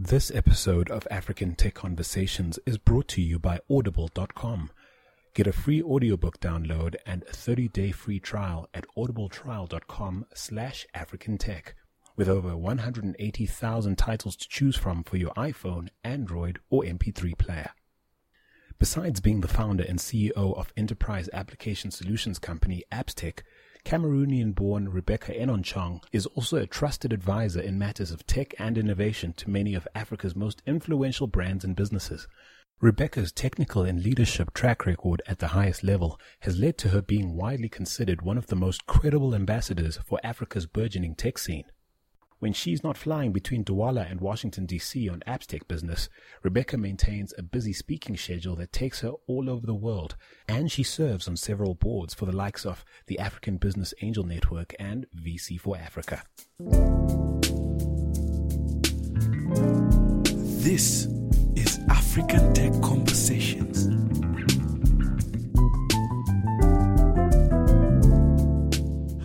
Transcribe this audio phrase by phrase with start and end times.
[0.00, 4.70] This episode of African Tech Conversations is brought to you by Audible.com.
[5.34, 11.72] Get a free audiobook download and a 30-day free trial at audibletrial.com slash africantech.
[12.14, 17.70] With over 180,000 titles to choose from for your iPhone, Android, or MP3 player.
[18.78, 23.40] Besides being the founder and CEO of enterprise application solutions company AppsTech,
[23.84, 29.32] Cameroonian born Rebecca Enonchong is also a trusted advisor in matters of tech and innovation
[29.34, 32.28] to many of Africa's most influential brands and businesses.
[32.80, 37.34] Rebecca's technical and leadership track record at the highest level has led to her being
[37.34, 41.64] widely considered one of the most credible ambassadors for Africa's burgeoning tech scene.
[42.40, 45.08] When she's not flying between Douala and Washington, D.C.
[45.08, 46.08] on AppsTech business,
[46.44, 50.14] Rebecca maintains a busy speaking schedule that takes her all over the world,
[50.46, 54.72] and she serves on several boards for the likes of the African Business Angel Network
[54.78, 56.22] and VC4Africa.
[60.62, 61.08] This
[61.56, 63.88] is African Tech Conversations.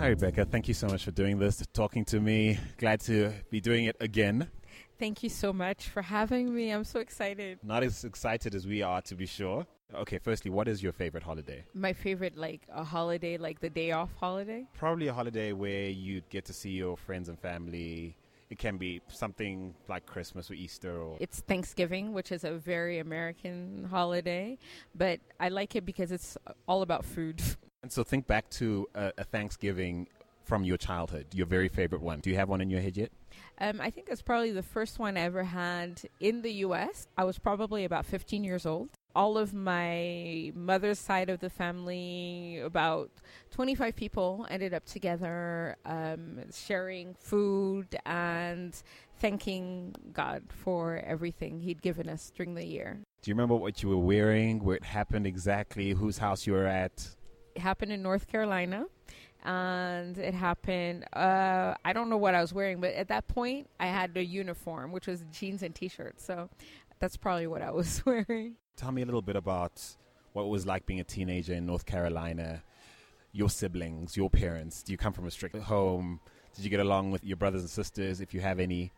[0.04, 0.44] Hi, Rebecca.
[0.44, 2.60] Thank you so much for doing this, talking to me.
[2.78, 4.50] Glad to be doing it again.
[5.00, 6.72] Thank you so much for having me.
[6.72, 7.60] I'm so excited.
[7.64, 9.66] Not as excited as we are, to be sure.
[9.96, 11.64] Okay, firstly, what is your favorite holiday?
[11.74, 14.68] My favorite, like a holiday, like the day off holiday.
[14.78, 18.18] Probably a holiday where you get to see your friends and family.
[18.50, 21.16] It can be something like Christmas or Easter or.
[21.22, 24.58] It's Thanksgiving, which is a very American holiday,
[24.94, 26.38] but I like it because it's
[26.68, 27.42] all about food.
[27.84, 30.08] And so think back to a, a Thanksgiving
[30.46, 32.22] from your childhood, your very favorite one.
[32.22, 33.12] Do you have one in your head yet?
[33.60, 37.08] Um, I think it's probably the first one I ever had in the U.S.
[37.18, 38.90] I was probably about 15 years old.
[39.16, 43.12] All of my mother's side of the family, about
[43.52, 48.74] 25 people, ended up together um, sharing food and
[49.20, 53.00] thanking God for everything He'd given us during the year.
[53.22, 56.66] Do you remember what you were wearing, where it happened exactly, whose house you were
[56.66, 57.16] at?
[57.58, 58.86] Happened in North Carolina
[59.44, 63.68] and it happened uh, i don't know what i was wearing but at that point
[63.80, 66.50] i had a uniform which was jeans and t-shirts so
[67.00, 68.56] that's probably what i was wearing.
[68.78, 69.82] Tell me a little bit about
[70.32, 72.64] what it was like being a teenager in north carolina
[73.34, 74.84] your siblings your parents.
[74.84, 76.20] Do you come from a strict home?
[76.56, 78.92] Did you get along with your brothers and sisters if you have any?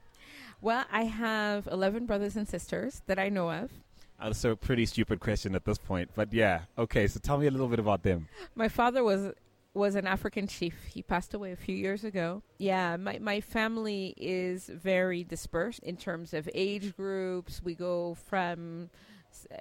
[0.61, 3.71] Well i have 11 brothers and sisters that i know of
[4.19, 6.61] uh, so a pretty stupid question at this point, but yeah.
[6.77, 8.27] Okay, so tell me a little bit about them.
[8.55, 9.33] My father was
[9.73, 10.73] was an African chief.
[10.85, 12.41] He passed away a few years ago.
[12.57, 17.61] Yeah, my my family is very dispersed in terms of age groups.
[17.63, 18.89] We go from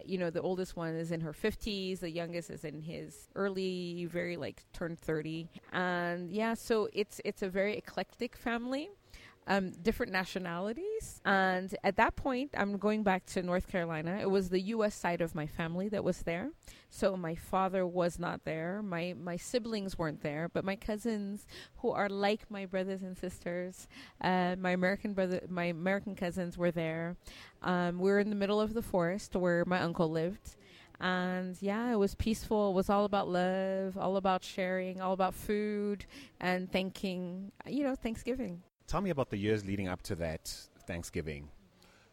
[0.04, 4.06] you know the oldest one is in her 50s the youngest is in his early
[4.10, 8.88] very like turned 30 and yeah so it's it's a very eclectic family
[9.47, 11.21] um, different nationalities.
[11.25, 14.19] And at that point, I'm going back to North Carolina.
[14.21, 14.94] It was the U.S.
[14.94, 16.50] side of my family that was there.
[16.91, 18.81] So my father was not there.
[18.83, 21.47] My my siblings weren't there, but my cousins,
[21.78, 23.88] who are like my brothers and sisters,
[24.21, 27.16] uh, my American brother, my American cousins were there.
[27.62, 30.56] Um, we were in the middle of the forest where my uncle lived
[31.00, 32.71] and yeah, it was peaceful.
[32.71, 36.06] It was all about love, all about sharing, all about food,
[36.41, 38.62] and thanking, you know, Thanksgiving.
[38.87, 40.53] Tell me about the years leading up to that
[40.87, 41.49] Thanksgiving.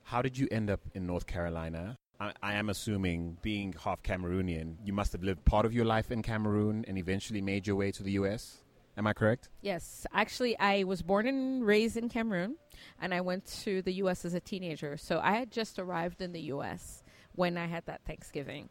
[0.04, 1.98] How did you end up in North Carolina?
[2.20, 6.12] I, I, am assuming, being half Cameroonian, you must have lived part of your life
[6.12, 8.64] in Cameroon and eventually made your way to the U.S.
[8.98, 9.50] Am I correct?
[9.62, 10.06] Yes.
[10.14, 12.56] Actually, I was born and raised in Cameroon,
[13.02, 14.24] and I went to the U.S.
[14.24, 14.98] as a teenager.
[14.98, 17.04] So I had just arrived in the U.S.
[17.36, 18.70] when I had that Thanksgiving.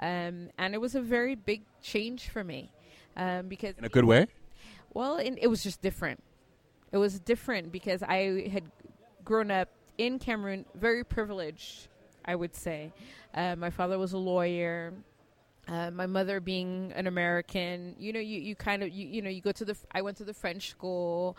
[0.00, 2.72] Um, and it was a very big change for me.
[3.16, 4.26] Um, because in a good way?
[4.94, 6.22] Well, in, it was just different
[6.92, 8.64] it was different because I had
[9.24, 11.88] grown up in Cameroon, very privileged,
[12.24, 12.92] I would say.
[13.34, 14.92] Uh, my father was a lawyer.
[15.68, 19.30] Uh, my mother being an American, you know, you, you kind of, you, you know,
[19.30, 21.36] you go to the, I went to the French school.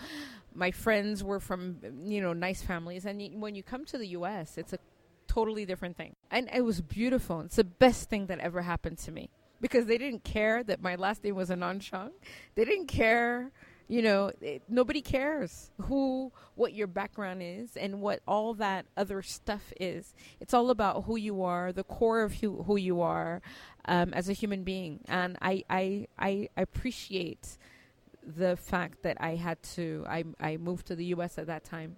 [0.56, 3.06] My friends were from, you know, nice families.
[3.06, 4.80] And when you come to the U.S., it's a
[5.28, 6.16] totally different thing.
[6.32, 7.42] And it was beautiful.
[7.42, 9.30] It's the best thing that ever happened to me
[9.60, 12.12] because they didn't care that my last name was Enonchong.
[12.56, 13.52] They didn't care
[13.88, 19.22] you know it, nobody cares who what your background is and what all that other
[19.22, 23.42] stuff is it's all about who you are the core of who, who you are
[23.86, 27.58] um, as a human being and I, I i appreciate
[28.26, 31.98] the fact that i had to i i moved to the us at that time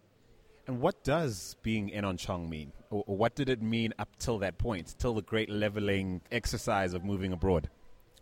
[0.68, 2.72] and what does being Enonchong mean?
[2.90, 6.96] Or, or what did it mean up till that point, till the great leveling exercise
[6.96, 7.70] of moving abroad?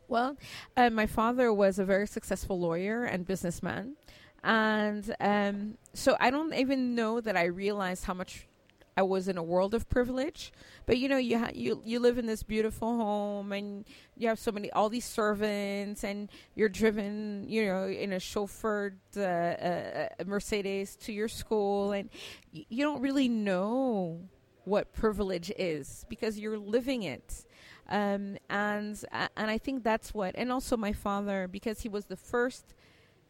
[0.07, 0.37] Well,
[0.77, 3.95] uh, my father was a very successful lawyer and businessman.
[4.43, 8.47] And um, so I don't even know that I realized how much
[8.95, 10.51] I was in a world of privilege.
[10.85, 13.85] But you know, you ha- you you live in this beautiful home, and
[14.17, 18.97] you have so many all these servants, and you're driven, you know, in a chauffeured
[19.17, 22.09] uh, uh, Mercedes to your school, and
[22.51, 24.21] you don't really know
[24.65, 27.45] what privilege is because you're living it.
[27.93, 32.05] Um, and uh, and I think that's what, and also my father because he was
[32.05, 32.73] the first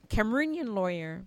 [0.08, 1.26] Cameroonian lawyer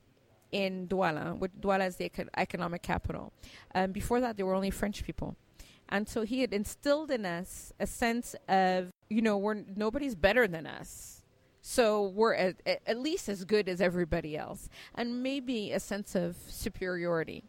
[0.52, 3.34] in Douala, which Douala is the eco- economic capital.
[3.74, 5.36] Um, before that, there were only French people,
[5.90, 10.48] and so he had instilled in us a sense of you know we're nobody's better
[10.48, 11.22] than us.
[11.60, 16.36] So we're at, at least as good as everybody else, and maybe a sense of
[16.48, 17.44] superiority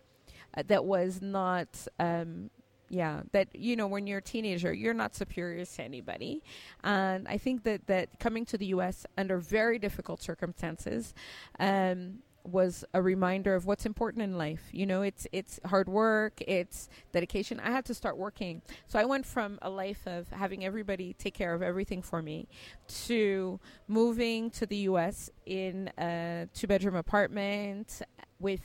[0.57, 2.49] uh, that was not um,
[2.89, 6.41] yeah that you know when you're a teenager you're not superior to anybody.
[6.83, 11.13] And i think that that coming to the us under very difficult circumstances
[11.59, 14.61] um, was a reminder of what's important in life.
[14.71, 17.59] You know it's it's hard work it's dedication.
[17.59, 18.61] I had to start working.
[18.87, 22.47] So i went from a life of having everybody take care of everything for me
[23.05, 28.01] to moving to the us in a two bedroom apartment
[28.39, 28.61] with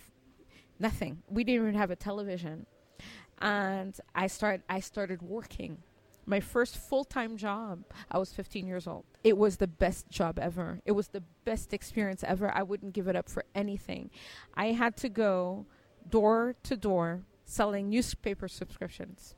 [0.79, 1.23] nothing.
[1.29, 2.67] We didn't even have a television
[3.41, 5.79] and I started I started working.
[6.25, 9.05] My first full-time job, I was 15 years old.
[9.25, 10.79] It was the best job ever.
[10.85, 12.53] It was the best experience ever.
[12.55, 14.09] I wouldn't give it up for anything.
[14.55, 15.67] I had to go
[16.09, 19.35] door to door selling newspaper subscriptions.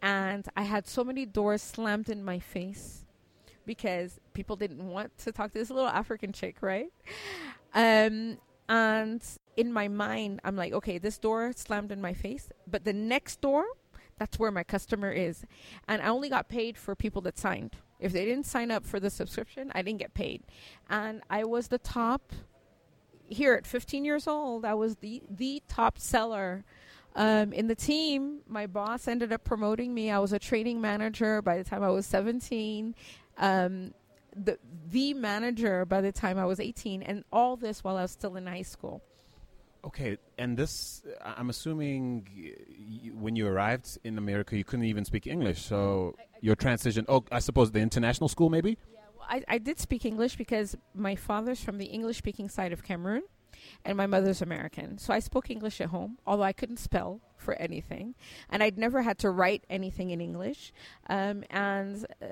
[0.00, 3.04] And I had so many doors slammed in my face
[3.66, 6.92] because people didn't want to talk to this little African chick, right?
[7.74, 9.22] Um, and
[9.56, 13.40] in my mind, I'm like, okay, this door slammed in my face, but the next
[13.40, 13.64] door,
[14.18, 15.44] that's where my customer is.
[15.86, 17.76] And I only got paid for people that signed.
[17.98, 20.42] If they didn't sign up for the subscription, I didn't get paid.
[20.88, 22.32] And I was the top
[23.26, 24.64] here at 15 years old.
[24.64, 26.64] I was the the top seller
[27.16, 28.40] um, in the team.
[28.46, 30.10] My boss ended up promoting me.
[30.10, 32.94] I was a training manager by the time I was 17.
[33.38, 33.92] Um,
[34.44, 34.58] the
[34.90, 38.36] the manager by the time I was 18, and all this while I was still
[38.36, 39.02] in high school.
[39.84, 45.26] Okay, and this, I'm assuming y- when you arrived in America, you couldn't even speak
[45.26, 45.62] English.
[45.62, 48.76] So your transition, oh, I suppose the international school, maybe?
[48.92, 52.72] Yeah, well, I, I did speak English because my father's from the English speaking side
[52.72, 53.22] of Cameroon
[53.84, 54.98] and my mother's American.
[54.98, 58.14] So I spoke English at home, although I couldn't spell for anything.
[58.50, 60.72] And I'd never had to write anything in English.
[61.08, 62.26] Um, and uh,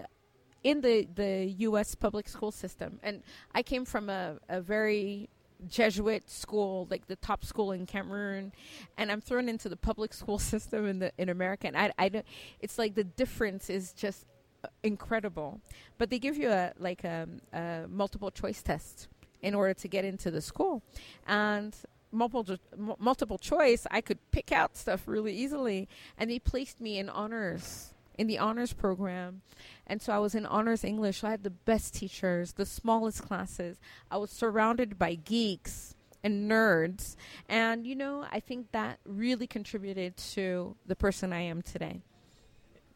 [0.66, 1.94] in the, the U.S.
[1.94, 3.22] public school system, and
[3.54, 5.28] I came from a, a very
[5.68, 8.50] Jesuit school, like the top school in Cameroon,
[8.98, 11.68] and I'm thrown into the public school system in the in America.
[11.68, 12.26] And I, I don't.
[12.58, 14.26] It's like the difference is just
[14.64, 15.60] uh, incredible.
[15.98, 19.06] But they give you a like a, a multiple choice test
[19.42, 20.82] in order to get into the school,
[21.28, 21.76] and
[22.10, 22.56] multiple
[22.98, 27.92] multiple choice, I could pick out stuff really easily, and they placed me in honors
[28.18, 29.42] in the honors program.
[29.86, 31.20] And so I was in honors English.
[31.20, 33.78] So I had the best teachers, the smallest classes.
[34.10, 37.16] I was surrounded by geeks and nerds.
[37.48, 42.02] And, you know, I think that really contributed to the person I am today.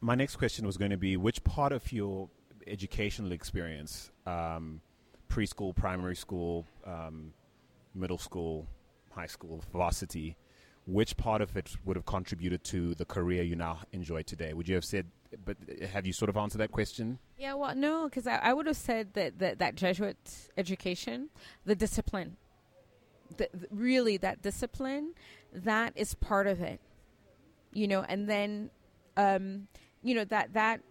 [0.01, 2.29] My next question was going to be which part of your
[2.67, 4.81] educational experience, um,
[5.29, 7.33] preschool, primary school, um,
[7.93, 8.67] middle school,
[9.11, 10.35] high school, varsity,
[10.85, 14.53] which part of it would have contributed to the career you now enjoy today?
[14.53, 15.05] Would you have said,
[15.45, 15.57] but
[15.91, 17.19] have you sort of answered that question?
[17.37, 20.17] Yeah, well, no, because I, I would have said that, that that Jesuit
[20.57, 21.29] education,
[21.65, 22.37] the discipline,
[23.37, 25.13] the, really that discipline,
[25.53, 26.79] that is part of it,
[27.71, 28.69] you know, and then,
[29.17, 29.67] um,
[30.01, 30.81] you know, that, that,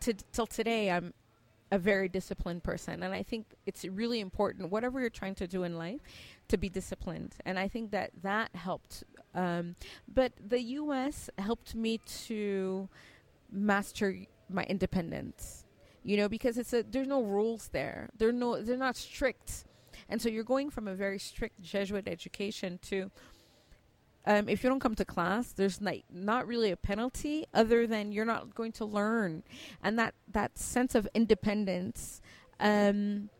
[0.00, 1.12] to, till today, I'm
[1.72, 3.02] a very disciplined person.
[3.02, 6.00] And I think it's really important, whatever you're trying to do in life,
[6.48, 7.34] to be disciplined.
[7.44, 9.04] And I think that that helped.
[9.34, 9.76] Um,
[10.12, 11.30] but the U.S.
[11.38, 12.88] helped me to
[13.50, 14.16] master
[14.48, 15.64] my independence.
[16.02, 18.08] You know, because it's a there's no rules there.
[18.16, 19.64] They're no they're not strict,
[20.08, 23.10] and so you're going from a very strict Jesuit education to
[24.26, 28.12] um, if you don't come to class, there's like not really a penalty other than
[28.12, 29.42] you're not going to learn,
[29.82, 32.20] and that that sense of independence,
[32.58, 33.30] um,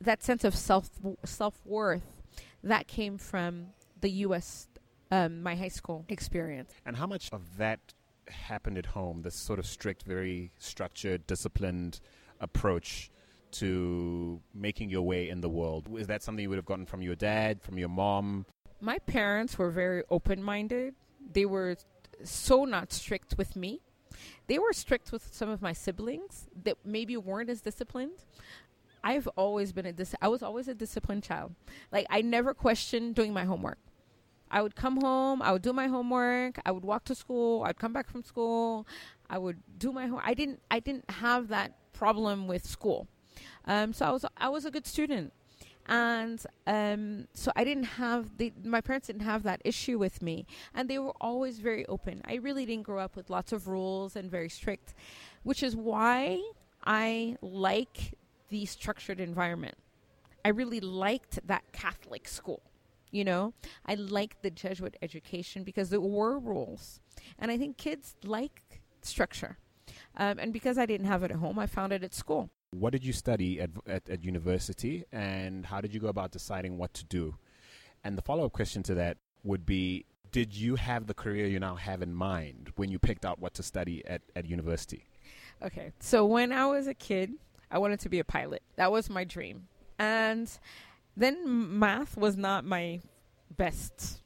[0.00, 0.90] that sense of self
[1.24, 2.22] self worth,
[2.62, 3.68] that came from
[4.00, 4.67] the U.S.
[5.10, 6.72] Um, my high school experience.
[6.84, 7.80] And how much of that
[8.28, 9.22] happened at home?
[9.22, 12.00] This sort of strict, very structured, disciplined
[12.40, 13.10] approach
[13.50, 15.88] to making your way in the world.
[15.96, 18.46] Is that something you would have gotten from your dad, from your mom?
[18.80, 20.94] My parents were very open minded.
[21.32, 21.76] They were
[22.22, 23.80] so not strict with me.
[24.46, 28.24] They were strict with some of my siblings that maybe weren't as disciplined.
[29.02, 31.54] I've always been a dis- I was always a disciplined child.
[31.92, 33.78] Like I never questioned doing my homework.
[34.50, 37.78] I would come home, I would do my homework, I would walk to school, I'd
[37.78, 38.86] come back from school,
[39.28, 40.20] I would do my home.
[40.24, 43.08] I didn't I didn't have that problem with school.
[43.66, 45.32] Um, so I was I was a good student
[45.88, 50.46] and um, so I didn't have the my parents didn't have that issue with me,
[50.74, 52.22] and they were always very open.
[52.26, 54.94] I really didn't grow up with lots of rules and very strict,
[55.42, 56.42] which is why
[56.84, 58.14] I like
[58.50, 59.76] the structured environment.
[60.44, 62.62] I really liked that Catholic school.
[63.10, 63.54] You know,
[63.86, 67.00] I liked the Jesuit education because there were rules,
[67.38, 69.58] and I think kids like structure.
[70.16, 72.50] Um, and because I didn't have it at home, I found it at school.
[72.70, 76.76] What did you study at, at, at university, and how did you go about deciding
[76.76, 77.36] what to do?
[78.04, 81.58] And the follow up question to that would be Did you have the career you
[81.58, 85.06] now have in mind when you picked out what to study at, at university?
[85.62, 87.32] Okay, so when I was a kid,
[87.70, 88.62] I wanted to be a pilot.
[88.76, 89.68] That was my dream.
[89.98, 90.48] And
[91.18, 93.00] then math was not my
[93.56, 94.20] best,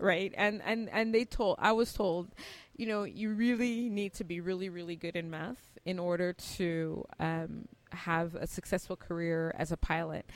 [0.00, 0.32] right?
[0.36, 2.28] And and and they told I was told,
[2.76, 7.04] you know, you really need to be really really good in math in order to
[7.20, 10.28] um, have a successful career as a pilot.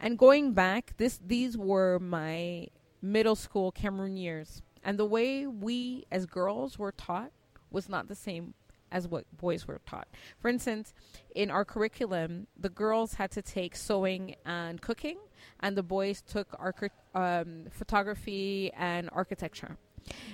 [0.00, 2.68] And going back, this these were my
[3.02, 7.32] middle school Cameroon years, and the way we as girls were taught
[7.70, 8.54] was not the same
[8.92, 10.08] as what boys were taught.
[10.38, 10.92] For instance,
[11.34, 15.18] in our curriculum, the girls had to take sewing and cooking,
[15.60, 19.76] and the boys took archi- um, photography and architecture.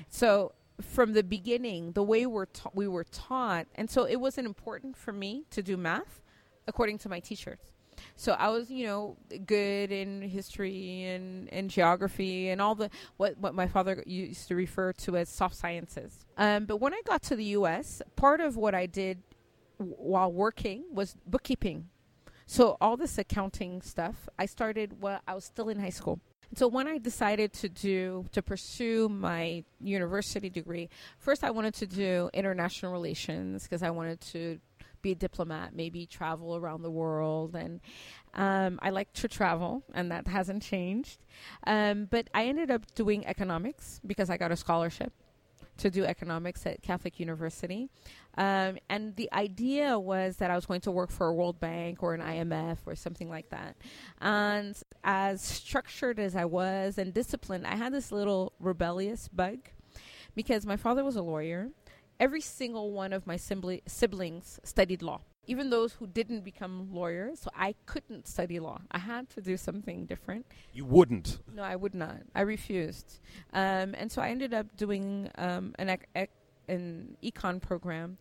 [0.09, 4.47] So from the beginning, the way we're ta- we were taught, and so it wasn't
[4.47, 6.21] important for me to do math
[6.69, 7.61] according to my teachers.
[8.15, 13.39] So I was, you know, good in history and, and geography and all the what
[13.39, 16.27] what my father used to refer to as soft sciences.
[16.37, 19.23] Um, but when I got to the U.S., part of what I did
[19.79, 21.89] w- while working was bookkeeping.
[22.47, 26.21] So all this accounting stuff, I started while I was still in high school.
[26.55, 30.89] So when I decided to do to pursue my university degree,
[31.19, 34.61] first I wanted to do international relations because I wanted to
[35.03, 37.57] be a diplomat, maybe travel around the world.
[37.57, 37.81] And
[38.35, 41.19] um, I like to travel, and that hasn't changed.
[41.67, 45.13] Um, but I ended up doing economics because I got a scholarship
[45.79, 47.89] to do economics at Catholic University.
[48.37, 52.03] Um, and the idea was that I was going to work for a World Bank
[52.03, 53.77] or an IMF or something like that.
[54.21, 59.59] And as structured as I was and disciplined, I had this little rebellious bug
[60.35, 61.71] because my father was a lawyer
[62.19, 67.41] every single one of my siblings studied law, even those who didn't become lawyers.
[67.41, 68.81] So I couldn't study law.
[68.91, 70.47] I had to do something different.
[70.73, 71.39] You wouldn't?
[71.55, 72.19] No, I would not.
[72.35, 73.21] I refused.
[73.53, 76.31] Um, and so I ended up doing um, an, ec- ec-
[76.69, 78.19] an econ program,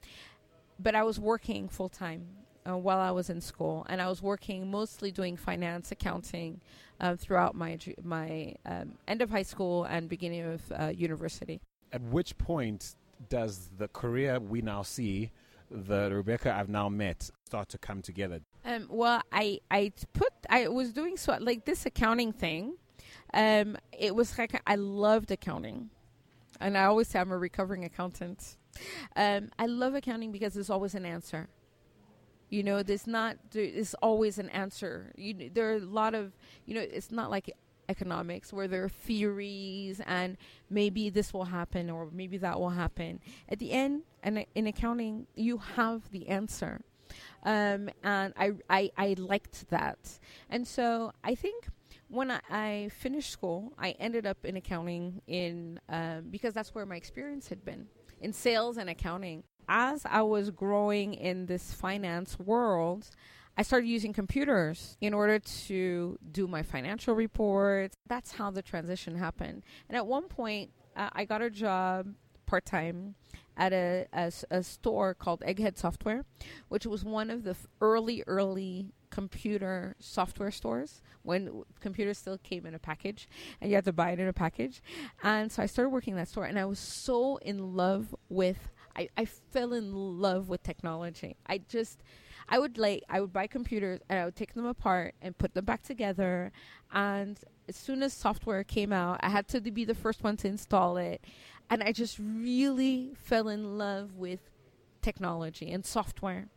[0.79, 2.27] but I was working full time.
[2.67, 6.61] Uh, while I was in school, and I was working mostly doing finance, accounting,
[6.99, 11.61] uh, throughout my my um, end of high school and beginning of uh, university.
[11.91, 12.95] At which point
[13.29, 15.29] does the career we now see,
[15.75, 18.41] the Rebecca I've now met, start to come together?
[18.63, 22.75] Um, well, I I put I was doing so like this accounting thing.
[23.33, 25.89] Um, it was like I loved accounting,
[26.59, 28.57] and I always say I'm a recovering accountant.
[29.15, 31.49] Um, I love accounting because there's always an answer.
[32.49, 35.11] You know, there's not there's always an answer.
[35.17, 36.33] You, there are a lot of
[36.65, 37.51] you know, it's not like
[37.89, 40.37] economics where there are theories and
[40.69, 43.19] maybe this will happen or maybe that will happen.
[43.49, 46.81] At the end, and in accounting, you have the answer.
[47.43, 50.19] Um, and I, I, I liked that.
[50.49, 51.67] And so I think
[52.07, 56.85] when I, I, finished school, I ended up in accounting in um, because that's where
[56.85, 57.87] my experience had been
[58.21, 59.43] in sales and accounting.
[59.67, 63.09] As I was growing in this finance world,
[63.57, 67.95] I started using computers in order to do my financial reports.
[68.07, 69.63] That's how the transition happened.
[69.87, 72.13] And at one point, uh, I got a job
[72.45, 73.15] part time
[73.57, 76.25] at a, a, a, store called Egghead Software,
[76.67, 82.75] which was one of the early, early computer software stores when computers still came in
[82.75, 83.29] a package
[83.61, 84.81] and you had to buy it in a package.
[85.23, 88.57] And so I started working in that store and I was so in love with,
[88.95, 91.37] I, I fell in love with technology.
[91.47, 92.03] I just,
[92.47, 95.53] I would like I would buy computers and I would take them apart and put
[95.53, 96.51] them back together.
[96.93, 100.47] And as soon as software came out, I had to be the first one to
[100.47, 101.21] install it.
[101.69, 104.39] And I just really fell in love with
[105.01, 106.47] technology and software.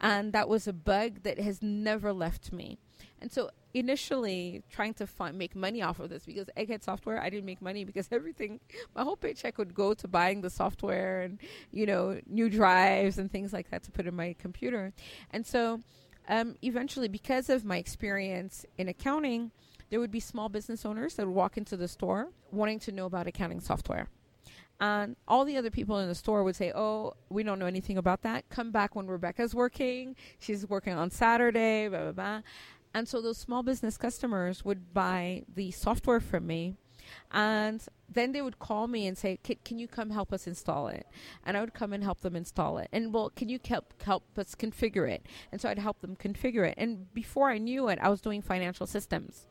[0.00, 2.78] And that was a bug that has never left me.
[3.20, 7.30] And so initially trying to find, make money off of this because Egghead Software, I
[7.30, 8.60] didn't make money because everything,
[8.94, 11.38] my whole paycheck would go to buying the software and,
[11.70, 14.92] you know, new drives and things like that to put in my computer.
[15.30, 15.80] And so
[16.28, 19.50] um, eventually, because of my experience in accounting,
[19.90, 23.06] there would be small business owners that would walk into the store wanting to know
[23.06, 24.08] about accounting software.
[24.80, 27.98] And all the other people in the store would say, Oh, we don't know anything
[27.98, 28.48] about that.
[28.48, 30.16] Come back when Rebecca's working.
[30.38, 32.40] She's working on Saturday, blah, blah, blah.
[32.94, 36.76] And so those small business customers would buy the software from me.
[37.30, 41.06] And then they would call me and say, "Can you come help us install it?"
[41.44, 42.88] And I would come and help them install it.
[42.92, 45.26] And well, can you help help us configure it?
[45.50, 46.74] And so I'd help them configure it.
[46.78, 49.46] And before I knew it, I was doing financial systems.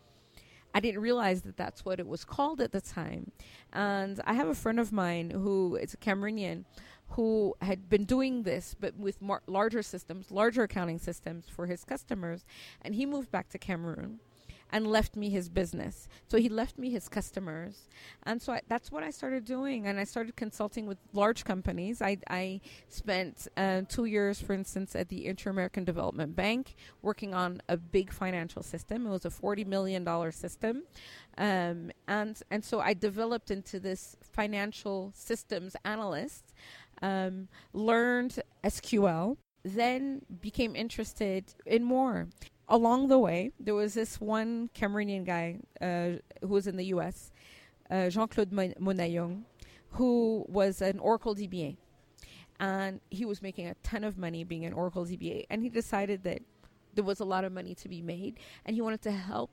[0.73, 3.31] I didn't realize that that's what it was called at the time.
[3.73, 6.63] And I have a friend of mine who is a Cameroonian
[7.11, 11.83] who had been doing this, but with more larger systems, larger accounting systems for his
[11.83, 12.45] customers.
[12.81, 14.19] And he moved back to Cameroon
[14.71, 16.07] and left me his business.
[16.27, 17.89] So he left me his customers.
[18.23, 19.87] And so I, that's what I started doing.
[19.87, 22.01] And I started consulting with large companies.
[22.01, 27.33] I, I spent uh, two years, for instance, at the Inter American Development Bank working
[27.33, 29.05] on a big financial system.
[29.05, 30.83] It was a $40 million system.
[31.37, 36.53] Um, and, and so I developed into this financial systems analyst,
[37.01, 42.27] um, learned SQL then became interested in more
[42.71, 47.31] along the way, there was this one Cameroonian guy uh, who was in the U.S.,
[47.91, 49.43] uh, Jean-Claude Monayong,
[49.91, 51.75] who was an Oracle DBA,
[52.59, 56.23] and he was making a ton of money being an Oracle DBA, and he decided
[56.23, 56.41] that
[56.93, 59.51] there was a lot of money to be made, and he wanted to help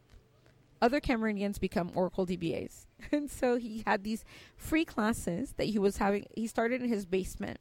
[0.80, 2.86] other Cameroonians become Oracle DBAs.
[3.12, 4.24] and so he had these
[4.56, 6.26] free classes that he was having.
[6.34, 7.58] He started in his basement.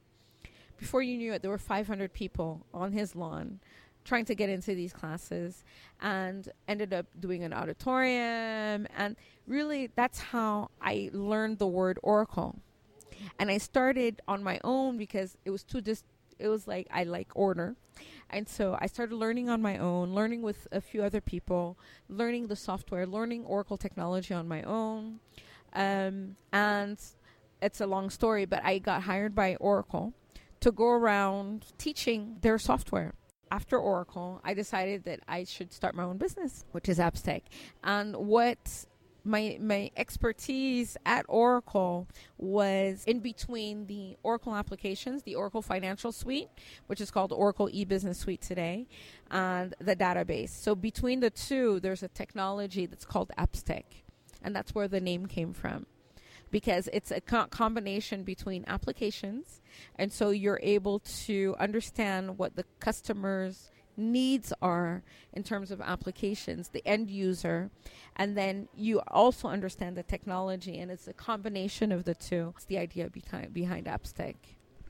[0.77, 3.59] Before you knew it, there were 500 people on his lawn
[4.07, 5.63] trying to get into these classes
[6.01, 8.87] and ended up doing an auditorium.
[8.95, 9.15] And
[9.47, 12.55] really, that's how I learned the word Oracle.
[13.39, 16.03] And I started on my own because it was too dis-
[16.39, 17.75] it was like I like order.
[18.29, 21.77] And so I started learning on my own, learning with a few other people,
[22.09, 25.19] learning the software, learning Oracle technology on my own.
[25.73, 26.99] Um, and
[27.61, 30.13] it's a long story, but I got hired by Oracle
[30.59, 33.13] to go around teaching their software
[33.51, 37.43] after Oracle, I decided that I should start my own business, which is AppsTech.
[37.83, 38.85] And what
[39.27, 46.49] my my expertise at Oracle was in between the Oracle applications, the Oracle Financial Suite,
[46.87, 48.87] which is called Oracle eBusiness Suite today,
[49.29, 50.49] and the database.
[50.49, 53.83] So between the two, there's a technology that's called AppsTech,
[54.41, 55.85] and that's where the name came from
[56.49, 59.61] because it's a co- combination between applications
[59.95, 66.69] and so you're able to understand what the customer's needs are in terms of applications
[66.69, 67.69] the end user.
[68.15, 72.53] And then you also understand the technology and it's a combination of the two.
[72.55, 74.35] It's the idea behind behind AppsTech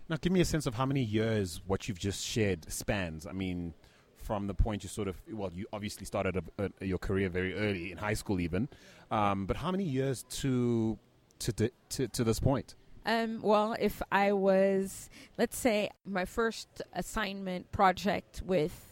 [0.10, 3.28] now give me a sense of how many years what you've just shared spans.
[3.28, 3.74] I mean
[4.18, 7.54] from the point you sort of well you obviously started a, a, your career very
[7.54, 8.70] early in high school even.
[9.12, 10.98] Um, but how many years to
[11.40, 12.76] to, to, to this point?
[13.06, 18.87] Um, well, if I was, let's say, my first assignment project with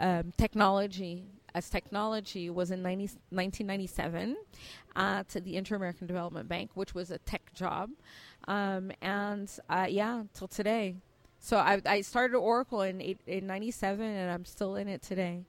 [0.00, 4.36] um, technology as technology was in 90, 1997
[4.96, 7.90] at the Inter American Development Bank, which was a tech job.
[8.46, 10.96] Um, and uh, yeah, till today.
[11.40, 15.44] So I, I started Oracle in, eight, in 97 and I'm still in it today.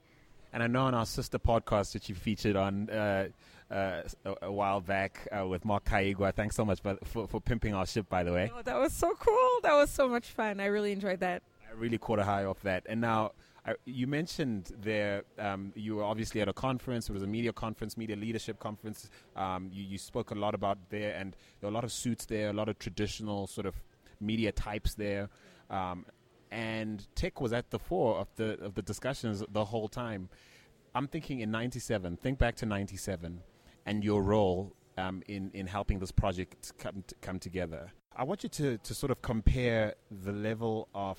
[0.52, 3.28] And I know on our sister podcast that you featured on, uh,
[3.70, 6.34] uh, a, a, while back uh, with Mark Kaigwa.
[6.34, 8.52] Thanks so much for, for pimping our ship, by the way.
[8.56, 9.60] Oh, that was so cool.
[9.62, 10.60] That was so much fun.
[10.60, 11.44] I really enjoyed that.
[11.70, 12.88] I really caught a high off that.
[12.90, 13.34] And now,
[13.86, 17.10] You mentioned there, um, you were obviously at a conference.
[17.10, 19.10] It was a media conference, media leadership conference.
[19.36, 22.26] Um, you, you spoke a lot about there, and there were a lot of suits
[22.26, 23.76] there, a lot of traditional sort of
[24.20, 25.30] media types there.
[25.70, 26.06] Um,
[26.52, 30.30] and tech was at the fore of the of the discussions the whole time.
[30.96, 32.18] I'm thinking in '97.
[32.18, 33.42] Think back to '97
[33.86, 37.92] and your role um, in, in helping this project come, to come together.
[38.16, 41.18] I want you to, to sort of compare the level of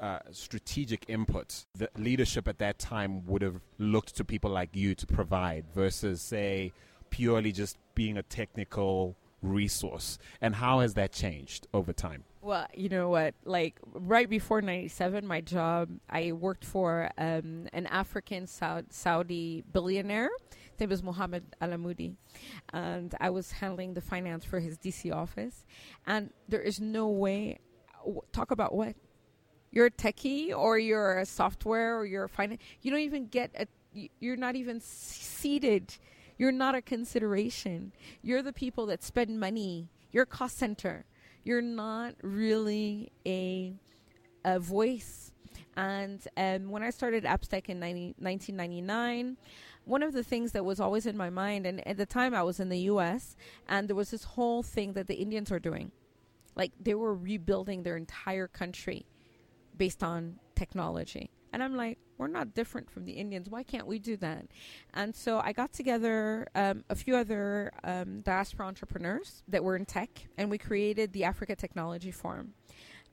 [0.00, 4.94] uh, strategic input that leadership at that time would have looked to people like you
[4.94, 6.72] to provide versus, say,
[7.10, 10.18] purely just being a technical resource.
[10.40, 12.24] And how has that changed over time?
[12.40, 13.34] Well, you know what?
[13.44, 20.30] Like right before '97, my job, I worked for um, an African Saudi billionaire
[20.74, 22.16] his name was Mohammed Alamoudi.
[22.72, 25.64] And I was handling the finance for his DC office.
[26.06, 27.60] And there is no way,
[28.32, 28.96] talk about what?
[29.74, 32.62] You're a techie or you're a software or you're a finance.
[32.80, 35.96] You don't even get a, you're not even seated.
[36.38, 37.92] You're not a consideration.
[38.22, 39.88] You're the people that spend money.
[40.12, 41.04] You're a cost center.
[41.42, 43.74] You're not really a,
[44.44, 45.32] a voice.
[45.76, 49.36] And um, when I started AppsTech in 90, 1999,
[49.86, 52.44] one of the things that was always in my mind, and at the time I
[52.44, 53.36] was in the U.S.,
[53.68, 55.90] and there was this whole thing that the Indians were doing,
[56.54, 59.04] like they were rebuilding their entire country
[59.76, 61.30] based on technology.
[61.52, 63.48] And I'm like, we're not different from the Indians.
[63.48, 64.46] Why can't we do that?
[64.92, 69.84] And so I got together um, a few other um, diaspora entrepreneurs that were in
[69.84, 72.54] tech, and we created the Africa Technology Forum.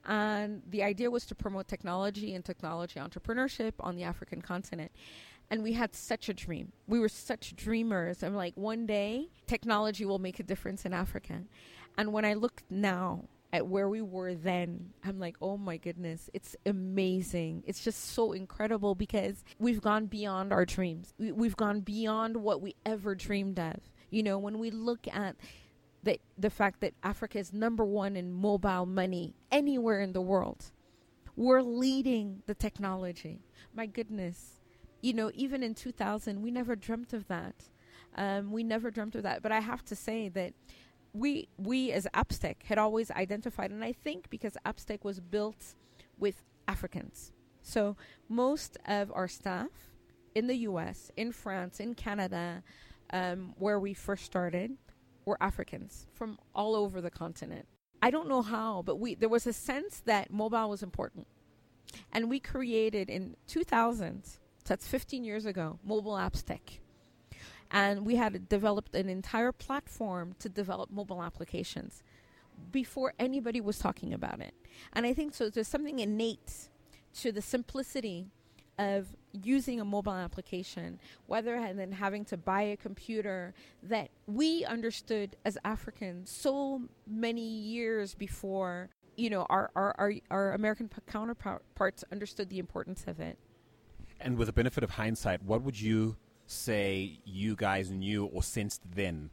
[0.04, 4.90] And the idea was to promote technology and technology entrepreneurship on the African continent.
[5.50, 6.72] And we had such a dream.
[6.88, 8.22] We were such dreamers.
[8.22, 11.42] I'm like, one day technology will make a difference in Africa.
[11.96, 16.30] And when I look now at where we were then, I'm like, oh my goodness,
[16.32, 17.62] it's amazing.
[17.66, 21.12] It's just so incredible because we've gone beyond our dreams.
[21.18, 23.76] We, we've gone beyond what we ever dreamed of.
[24.10, 25.36] You know, when we look at
[26.02, 30.72] the, the fact that Africa is number one in mobile money anywhere in the world,
[31.36, 33.40] we're leading the technology.
[33.74, 34.60] My goodness.
[35.02, 37.54] You know, even in 2000, we never dreamt of that.
[38.16, 39.42] Um, we never dreamt of that.
[39.42, 40.52] But I have to say that
[41.12, 45.74] we we as AppsTech had always identified, and I think because AppsTech was built
[46.18, 47.96] with Africans, so
[48.28, 49.70] most of our staff
[50.34, 52.62] in the U.S., in France, in Canada,
[53.10, 54.76] um, where we first started,
[55.24, 57.66] were Africans from all over the continent.
[58.00, 61.26] I don't know how, but we there was a sense that mobile was important,
[62.12, 64.24] and we created in 2000.
[64.24, 65.78] So that's 15 years ago.
[65.84, 66.78] Mobile AppsTech
[67.72, 72.02] and we had developed an entire platform to develop mobile applications
[72.70, 74.54] before anybody was talking about it.
[74.92, 76.68] And I think so there's something innate
[77.20, 78.26] to the simplicity
[78.78, 84.64] of using a mobile application, whether and then having to buy a computer that we
[84.66, 92.04] understood as Africans so many years before, you know, our, our, our, our American counterparts
[92.12, 93.38] understood the importance of it.
[94.20, 96.16] And with the benefit of hindsight, what would you
[96.52, 99.30] say you guys knew or sensed then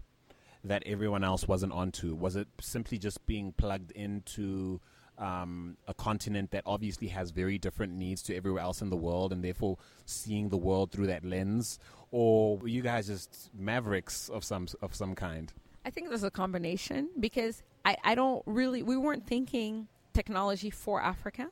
[0.64, 2.16] that everyone else wasn't onto?
[2.16, 4.80] Was it simply just being plugged into
[5.18, 9.34] um, a continent that obviously has very different needs to everywhere else in the world,
[9.34, 11.78] and therefore seeing the world through that lens,
[12.12, 15.52] or were you guys just mavericks of some of some kind?
[15.86, 21.02] I think there's a combination because I, I don't really we weren't thinking technology for
[21.02, 21.50] Africa.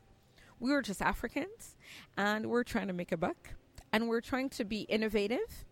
[0.60, 1.76] We were just Africans,
[2.16, 3.50] and we're trying to make a buck
[3.92, 5.64] and we're trying to be innovative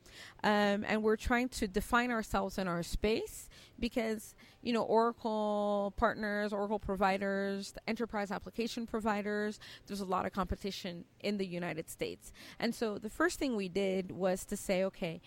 [0.43, 3.49] um, and we're trying to define ourselves in our space
[3.79, 11.05] because you know oracle partners oracle providers enterprise application providers there's a lot of competition
[11.21, 12.33] in the united states.
[12.59, 15.21] And so the first thing we did was to say okay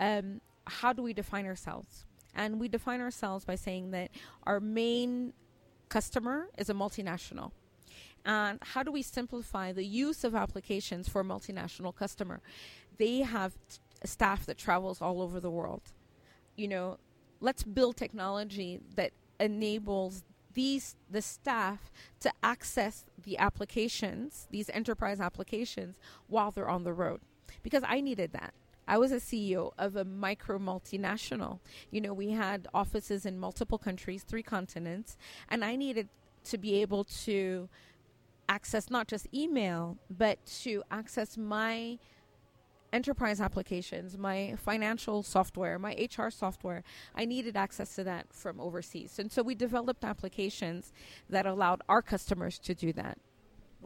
[0.00, 2.04] um, how do we define ourselves?
[2.34, 4.10] And we define ourselves by saying that
[4.44, 5.32] our main
[5.88, 7.52] customer is a multinational
[8.24, 12.40] and how do we simplify the use of applications for a multinational customer?
[12.98, 15.82] They have t- staff that travels all over the world.
[16.56, 16.98] You know,
[17.40, 25.96] let's build technology that enables these the staff to access the applications, these enterprise applications,
[26.28, 27.20] while they're on the road.
[27.62, 28.54] Because I needed that.
[28.86, 31.60] I was a CEO of a micro multinational.
[31.90, 35.16] You know, we had offices in multiple countries, three continents,
[35.48, 36.08] and I needed
[36.44, 37.68] to be able to
[38.48, 41.98] access not just email, but to access my
[42.94, 46.84] enterprise applications, my financial software, my HR software.
[47.14, 49.18] I needed access to that from overseas.
[49.18, 50.92] And so we developed applications
[51.28, 53.18] that allowed our customers to do that.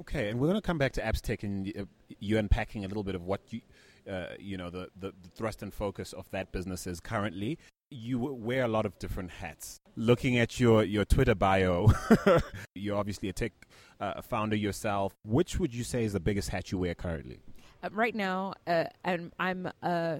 [0.00, 1.84] Okay, and we're going to come back to AppsTech and uh,
[2.20, 3.62] you unpacking a little bit of what you,
[4.08, 7.58] uh, you know, the, the, the thrust and focus of that business is currently.
[7.90, 9.80] You wear a lot of different hats.
[9.96, 11.88] Looking at your, your Twitter bio,
[12.74, 13.52] you're obviously a tech
[14.00, 15.14] uh, founder yourself.
[15.24, 17.40] Which would you say is the biggest hat you wear currently?
[17.82, 20.18] Uh, right now, uh, I'm, I'm uh,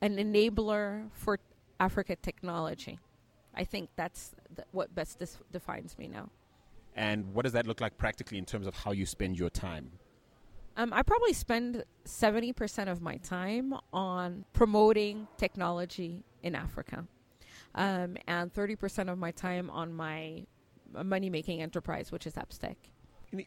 [0.00, 1.38] an enabler for
[1.80, 2.98] Africa technology.
[3.54, 6.28] I think that's th- what best dis- defines me now.
[6.96, 9.90] And what does that look like practically in terms of how you spend your time?
[10.76, 17.06] Um, I probably spend 70% of my time on promoting technology in Africa,
[17.76, 20.44] um, and 30% of my time on my
[21.04, 22.76] money making enterprise, which is AppsTech.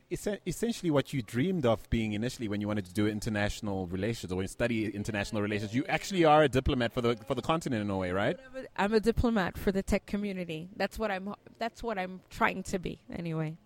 [0.09, 4.45] Essentially, what you dreamed of being initially when you wanted to do international relations or
[4.47, 7.97] study international relations, you actually are a diplomat for the for the continent in a
[7.97, 8.37] way, right?
[8.75, 10.69] I'm a diplomat for the tech community.
[10.75, 11.33] That's what I'm.
[11.59, 13.57] That's what I'm trying to be, anyway.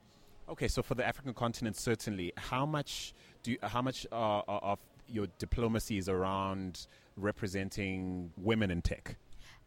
[0.49, 4.79] Okay, so for the African continent, certainly, how much do you, how much uh, of
[5.07, 9.15] your diplomacy is around representing women in tech?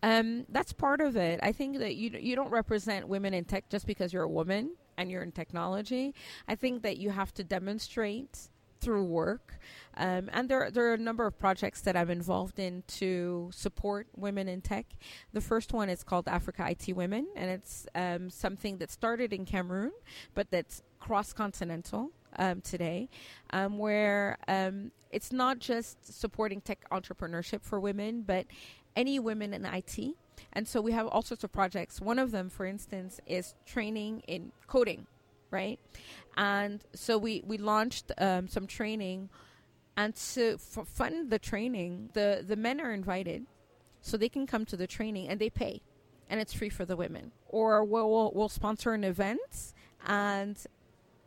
[0.02, 1.40] Um, that's part of it.
[1.42, 4.72] I think that you you don't represent women in tech just because you're a woman
[4.96, 6.14] and you're in technology.
[6.48, 8.48] I think that you have to demonstrate
[8.84, 9.58] through work.
[9.96, 14.06] Um, and there, there are a number of projects that I'm involved in to support
[14.14, 14.86] women in tech.
[15.32, 19.46] The first one is called Africa IT Women, and it's um, something that started in
[19.46, 19.92] Cameroon,
[20.34, 22.10] but that's cross continental.
[22.36, 23.10] Um, today,
[23.50, 28.46] um, where um, it's not just supporting tech entrepreneurship for women, but
[28.96, 30.16] any women in IT.
[30.54, 32.00] And so we have all sorts of projects.
[32.00, 35.06] One of them, for instance, is training in coding,
[35.50, 35.80] right?
[36.36, 39.30] And so we, we launched um, some training.
[39.96, 43.46] And to f- fund the training, the, the men are invited
[44.00, 45.82] so they can come to the training and they pay.
[46.28, 47.32] And it's free for the women.
[47.48, 49.72] Or we'll, we'll, we'll sponsor an event
[50.06, 50.58] and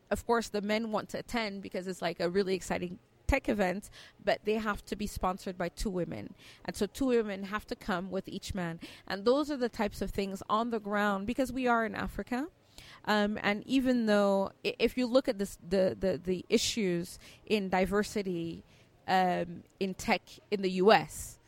[0.10, 3.90] of course, the men want to attend because it's like a really exciting tech event,
[4.24, 6.34] but they have to be sponsored by two women.
[6.66, 8.80] And so two women have to come with each man.
[9.08, 12.48] And those are the types of things on the ground because we are in Africa.
[13.06, 18.64] Um, and even though, if you look at this, the, the, the issues in diversity
[19.08, 21.40] um, in tech in the US,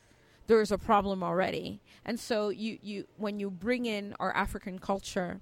[0.48, 1.82] there is a problem already.
[2.06, 5.42] And so you, you when you bring in our African culture,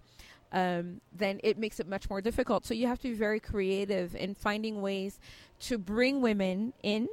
[0.51, 2.65] um, then it makes it much more difficult.
[2.65, 5.19] So you have to be very creative in finding ways
[5.61, 7.07] to bring women in.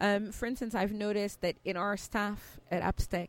[0.00, 3.28] Um, for instance, I've noticed that in our staff at AppsTech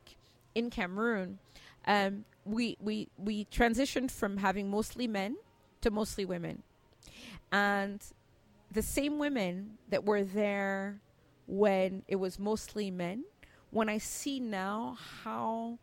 [0.56, 1.40] in Cameroon,
[1.86, 5.38] um, we, we, we transitioned from having mostly men
[5.82, 6.64] to mostly women.
[7.52, 8.02] And
[8.72, 11.02] the same women that were there
[11.48, 13.26] when it was mostly men,
[13.70, 15.80] when I see now how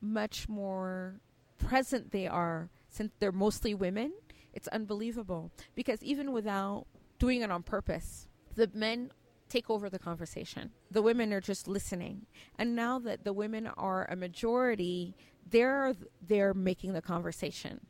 [0.00, 1.14] much more
[1.58, 4.12] present they are since they're mostly women,
[4.52, 5.50] it's unbelievable.
[5.74, 6.86] Because even without
[7.18, 9.10] doing it on purpose, the men
[9.48, 10.70] take over the conversation.
[10.90, 12.26] The women are just listening.
[12.56, 15.16] And now that the women are a majority,
[15.50, 17.80] they're they're making the conversation.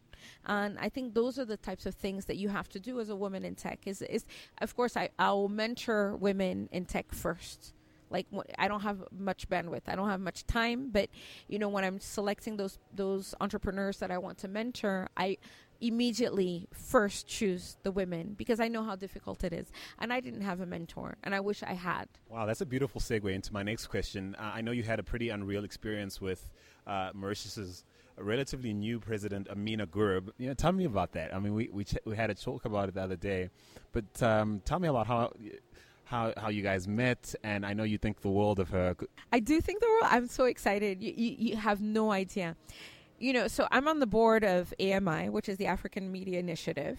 [0.47, 3.11] And I think those are the types of things that you have to do as
[3.11, 3.81] a woman in tech.
[3.87, 4.25] Is is
[4.59, 7.75] of course I I'll mentor women in tech first
[8.11, 8.27] like
[8.59, 9.83] I don't have much bandwidth.
[9.87, 11.09] I don't have much time, but
[11.49, 15.38] you know when I'm selecting those those entrepreneurs that I want to mentor, I
[15.81, 19.71] immediately first choose the women because I know how difficult it is.
[19.99, 22.09] And I didn't have a mentor, and I wish I had.
[22.29, 24.35] Wow, that's a beautiful segue into my next question.
[24.38, 26.51] Uh, I know you had a pretty unreal experience with
[26.87, 27.85] uh, Mauritius's
[28.17, 30.31] relatively new president, Ameenah Gurib.
[30.38, 31.35] You know, tell me about that.
[31.35, 33.51] I mean, we we, ch- we had a talk about it the other day,
[33.93, 35.33] but um, tell me about how
[36.05, 38.95] how how you guys met, and I know you think the world of her.
[39.33, 40.07] I do think the world.
[40.11, 41.03] I'm so excited.
[41.03, 42.57] You, you, you have no idea.
[43.19, 46.99] You know, so I'm on the board of AMI, which is the African Media Initiative.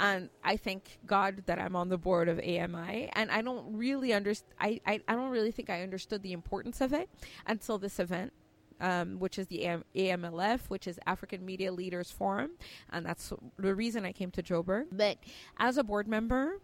[0.00, 3.10] And I thank God that I'm on the board of AMI.
[3.14, 6.80] And I don't really understand, I, I, I don't really think I understood the importance
[6.80, 7.08] of it
[7.46, 8.32] until this event.
[8.80, 12.52] Um, which is the AM- AMLF, which is African Media Leaders Forum,
[12.92, 14.84] and that's the reason I came to Joburg.
[14.92, 15.18] But
[15.56, 16.60] as a board member,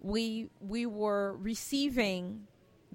[0.00, 2.46] we we were receiving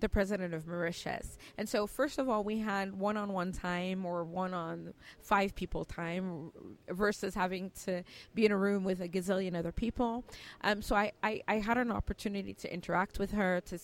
[0.04, 1.38] the president of Mauritius.
[1.58, 5.56] And so, first of all, we had one on one time or one on five
[5.56, 6.52] people time
[6.90, 8.04] versus having to
[8.36, 10.26] be in a room with a gazillion other people.
[10.62, 13.80] Um, so, I, I, I, had an opportunity to interact with her, to,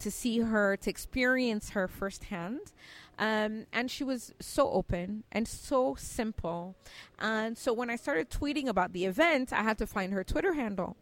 [0.00, 2.72] to see her, to experience her firsthand.
[3.18, 6.76] Um, and she was so open and so simple.
[7.18, 10.52] And so, when I started tweeting about the event, I had to find her Twitter
[10.52, 10.96] handle.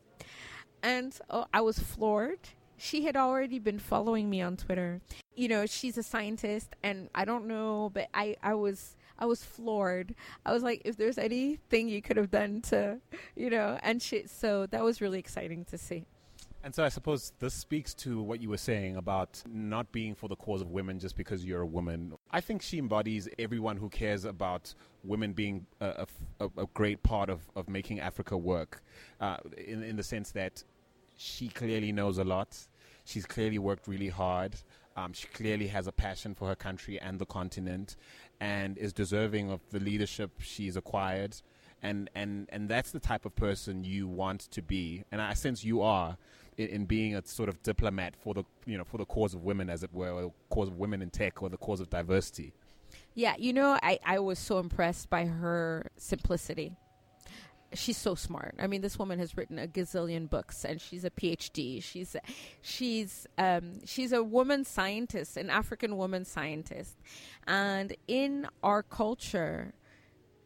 [0.83, 2.41] And oh, I was floored.
[2.77, 5.01] She had already been following me on Twitter.
[5.37, 8.97] You know, she's a scientist, and I don't know, but I, I was.
[9.19, 10.17] I was floored.
[10.45, 12.99] I was like, if there's anything you could have done to,
[13.37, 16.07] you know, and she, so that was really exciting to see.
[16.65, 20.29] And so I suppose this speaks to what you were saying about not being for
[20.29, 22.15] the cause of women just because you're a woman.
[22.31, 26.07] I think she embodies everyone who cares about women being a,
[26.41, 28.83] a, a great part of, of making Africa work,
[29.21, 30.65] uh, in, in the sense that
[31.23, 32.59] she clearly knows a lot.
[33.05, 34.57] She's clearly worked really hard.
[34.97, 37.97] Um, she clearly has a passion for her country and the continent,
[38.41, 41.37] and is deserving of the leadership she's acquired.
[41.83, 45.65] And, and, and that's the type of person you want to be, and I sense
[45.65, 46.17] you are
[46.57, 49.43] in, in, being a sort of diplomat for the you know for the cause of
[49.43, 51.91] women, as it were, or the cause of women in tech, or the cause of
[51.91, 52.53] diversity.
[53.15, 56.77] Yeah, you know, I, I was so impressed by her simplicity
[57.75, 58.55] she's so smart.
[58.59, 61.83] I mean, this woman has written a gazillion books, and she's a PhD.
[61.83, 62.17] She's
[62.61, 66.97] she's um, she's a woman scientist, an African woman scientist,
[67.47, 69.75] and in our culture,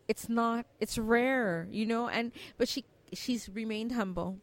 [0.09, 2.09] it's not it's rare, you know.
[2.09, 4.39] And but she she's remained humble,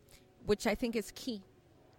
[0.45, 1.41] which I think is key.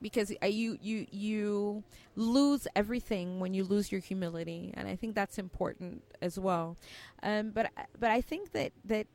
[0.03, 5.39] Because you you you lose everything when you lose your humility, and I think that's
[5.39, 6.77] important as well.
[7.23, 9.07] Um, but but I think that that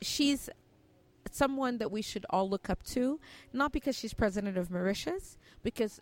[0.00, 0.48] she's
[1.30, 3.20] someone that we should all look up to,
[3.52, 6.00] not because she's president of Mauritius, because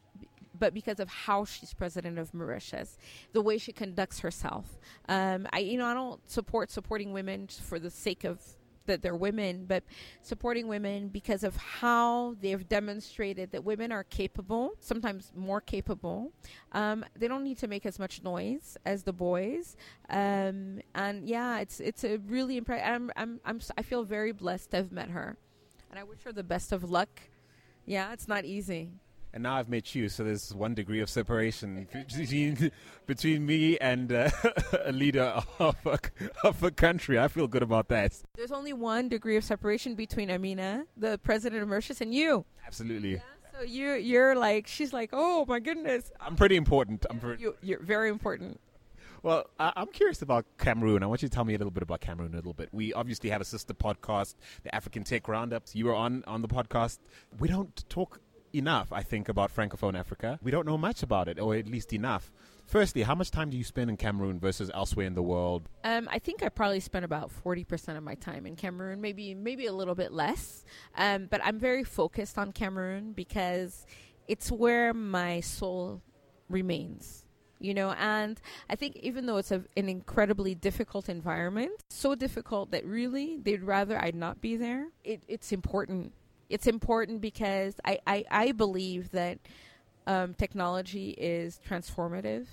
[0.59, 2.97] but because of how she's president of Mauritius,
[3.33, 4.79] the way she conducts herself.
[5.09, 8.41] Um, I, you know, I don't support supporting women for the sake of
[8.87, 9.85] that they're women, but
[10.23, 16.33] supporting women because of how they've demonstrated that women are capable, sometimes more capable.
[16.73, 19.77] Um, they don't need to make as much noise as the boys,
[20.11, 22.87] um, and yeah, it's it's a really impressive.
[22.87, 25.37] I'm, I'm I'm I feel very blessed to have met her,
[25.91, 27.21] and I wish her the best of luck.
[27.85, 28.91] Yeah, it's not easy
[29.37, 32.73] and now I've met you, so there's one degree of separation between
[33.05, 34.31] between me and uh,
[34.87, 35.99] a leader of a,
[36.43, 37.19] of a country.
[37.19, 38.15] I feel good about that.
[38.35, 42.47] There's only one degree of separation between Ameenah, the president of Mauritius, and you.
[42.67, 43.17] Absolutely.
[43.17, 43.21] Yeah,
[43.53, 46.11] so you you're like she's like, oh my goodness.
[46.19, 47.05] I'm pretty important.
[47.11, 47.43] I'm pretty.
[47.43, 48.59] You, you're very important.
[49.23, 51.03] Well, I- am curious about Cameroon.
[51.03, 52.69] I want you to tell me a little bit about Cameroon a little bit.
[52.73, 55.75] We obviously have a sister podcast, the African Tech Roundups.
[55.75, 57.01] You were on on the podcast.
[57.39, 58.21] We don't talk
[58.53, 60.39] enough, I think, about Francophone Africa.
[60.43, 62.33] We don't know much about it, or at least enough.
[62.67, 65.69] Firstly, how much time do you spend in Cameroon versus elsewhere in the world?
[65.85, 69.35] Um, I think I probably spend about forty percent of my time in Cameroon, maybe
[69.35, 70.65] maybe a little bit less.
[70.97, 73.87] Um, but I'm very focused on Cameroon because
[74.27, 76.03] it's where my soul
[76.49, 77.27] remains
[77.59, 82.71] you know and i think even though it's a, an incredibly difficult environment so difficult
[82.71, 86.13] that really they'd rather i'd not be there it, it's important
[86.49, 89.39] it's important because I, I, I believe that
[90.07, 92.47] um, technology is transformative.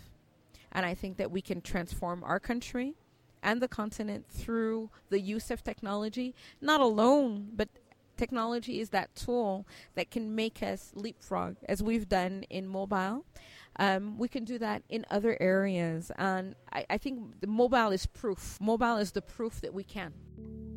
[0.71, 2.95] And I think that we can transform our country
[3.43, 7.69] and the continent through the use of technology, not alone, but
[8.17, 13.25] technology is that tool that can make us leapfrog, as we've done in mobile.
[13.77, 16.11] Um, we can do that in other areas.
[16.17, 18.57] And I, I think the mobile is proof.
[18.61, 20.13] Mobile is the proof that we can.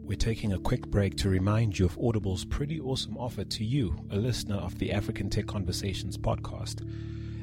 [0.02, 3.96] We're taking a quick break to remind you of Audible's pretty awesome offer to you,
[4.10, 6.88] a listener of the African Tech Conversations podcast.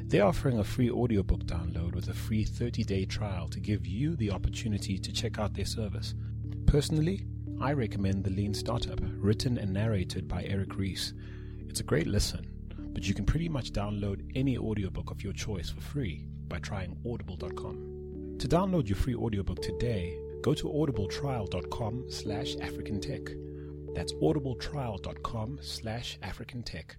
[0.09, 4.15] They're offering a free audiobook download with a free 30 day trial to give you
[4.15, 6.13] the opportunity to check out their service.
[6.65, 7.25] Personally,
[7.59, 11.13] I recommend The Lean Startup, written and narrated by Eric Ries.
[11.67, 12.47] It's a great listen,
[12.93, 16.97] but you can pretty much download any audiobook of your choice for free by trying
[17.05, 18.37] audible.com.
[18.39, 23.35] To download your free audiobook today, go to audibletrial.com slash africantech.
[23.95, 26.95] That's audibletrial.com slash africantech.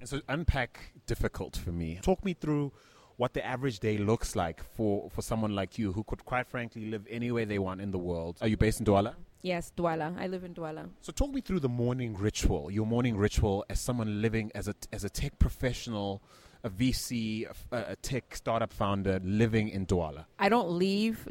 [0.00, 1.98] And so unpack difficult for me.
[2.02, 2.72] Talk me through
[3.16, 6.86] what the average day looks like for, for someone like you who could quite frankly
[6.86, 8.38] live anywhere they want in the world.
[8.40, 9.14] Are you based in Douala?
[9.42, 10.18] Yes, Douala.
[10.18, 10.90] I live in Douala.
[11.00, 14.74] So talk me through the morning ritual, your morning ritual as someone living as a,
[14.92, 16.22] as a tech professional,
[16.62, 20.26] a VC, a, a tech startup founder living in Douala.
[20.38, 21.26] I don't leave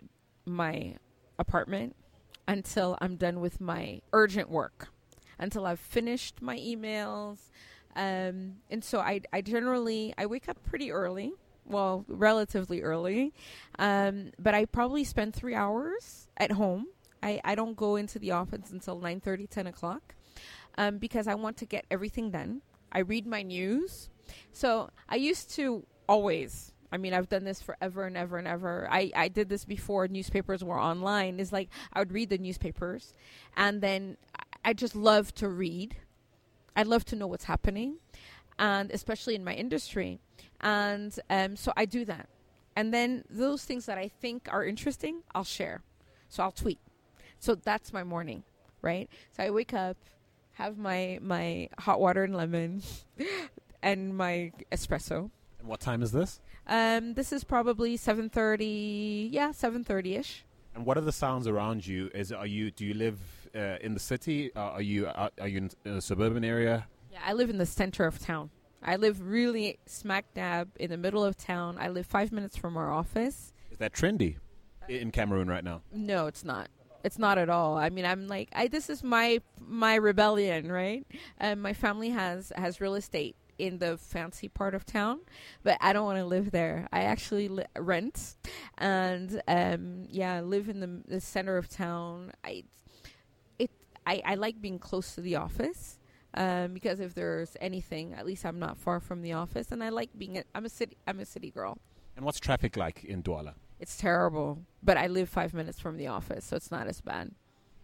[0.46, 0.96] my
[1.38, 1.96] apartment
[2.48, 4.88] until I'm done with my urgent work,
[5.38, 7.38] until I've finished my emails.
[7.96, 11.34] Um, and so I, I generally I wake up pretty early,
[11.66, 13.34] well, relatively early,
[13.78, 16.88] um, but I probably spend three hours at home.
[17.22, 20.16] I, I don't go into the office until 9.30, 10 o'clock
[20.78, 22.62] um, because I want to get everything done.
[22.92, 24.10] I read my news.
[24.52, 28.88] So I used to always I mean, I've done this forever and ever and ever.
[28.90, 31.40] I, I did this before newspapers were online.
[31.40, 33.14] It's like I would read the newspapers,
[33.56, 34.18] and then
[34.66, 35.98] I just love to read.
[36.76, 37.98] I love to know what's happening,
[38.58, 40.20] and especially in my industry,
[40.62, 42.30] and um, so I do that.
[42.76, 45.82] And then those things that I think are interesting, I'll share.
[46.30, 46.80] So I'll tweet.
[47.40, 48.44] So that's my morning,
[48.82, 49.10] right?
[49.36, 49.98] So I wake up,
[50.54, 52.84] have my my hot water and lemon,
[53.82, 55.32] and my espresso.
[55.60, 56.40] And what time is this?
[56.68, 59.30] Um, this is probably seven thirty.
[59.32, 60.46] Yeah, seven thirty ish.
[60.76, 62.10] And what are the sounds around you?
[62.14, 63.20] Is are you do you live
[63.56, 64.52] uh, in the city?
[64.56, 66.88] Uh, are you uh, are you in a suburban area?
[67.12, 68.50] Yeah, I live in the center of town.
[68.84, 71.78] I live really smack dab in the middle of town.
[71.80, 73.52] I live five minutes from our office.
[73.72, 74.38] Is that trendy
[74.88, 75.82] in Cameroon right now?
[75.92, 76.70] No, it's not.
[77.04, 77.78] It's not at all.
[77.78, 81.06] I mean, I'm like, I, this is my my rebellion, right?
[81.38, 85.20] and my family has has real estate in the fancy part of town,
[85.64, 86.88] but I don't want to live there.
[86.92, 88.36] I actually li- rent,
[88.78, 92.32] and um, yeah, live in the, the center of town.
[92.44, 92.64] I
[93.60, 93.72] it
[94.06, 95.98] I, I like being close to the office.
[96.36, 99.90] Um, because if there's anything, at least I'm not far from the office, and I
[99.90, 100.38] like being.
[100.38, 100.96] A, I'm a city.
[101.08, 101.80] I'm a city girl.
[102.16, 103.54] And what's traffic like in Douala?
[103.80, 107.32] It's terrible, but I live five minutes from the office, so it's not as bad.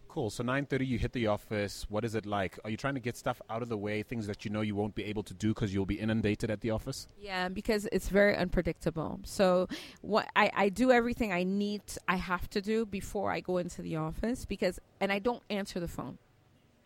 [0.08, 0.30] Cool.
[0.30, 1.86] So 9:30, you hit the office.
[1.90, 2.58] What is it like?
[2.64, 4.74] Are you trying to get stuff out of the way, things that you know you
[4.74, 7.06] won't be able to do because you'll be inundated at the office?
[7.20, 9.20] Yeah, because it's very unpredictable.
[9.24, 9.68] So
[10.00, 13.82] what I, I do everything I need, I have to do before I go into
[13.82, 16.18] the office because, and I don't answer the phone.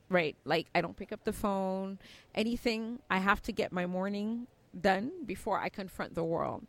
[0.09, 0.37] right?
[0.45, 1.99] Like I don't pick up the phone.
[2.35, 4.49] Anything I have to get my morning
[4.79, 6.67] done before I confront the world.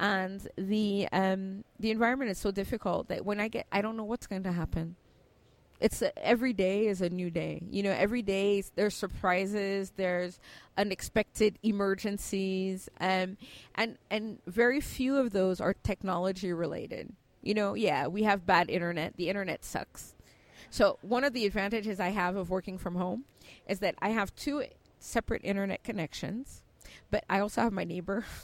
[0.00, 4.04] And the um, the environment is so difficult that when I get, I don't know
[4.04, 4.96] what's going to happen.
[5.78, 7.62] It's a, every day is a new day.
[7.70, 10.40] You know, every day there's surprises, there's
[10.78, 13.36] unexpected emergencies, um,
[13.74, 17.12] and and very few of those are technology related.
[17.42, 19.18] You know, yeah, we have bad internet.
[19.18, 20.14] The internet sucks.
[20.70, 23.24] So one of the advantages I have of working from home
[23.68, 24.64] is that I have two
[24.98, 26.62] separate internet connections,
[27.10, 28.24] but I also have my neighbor.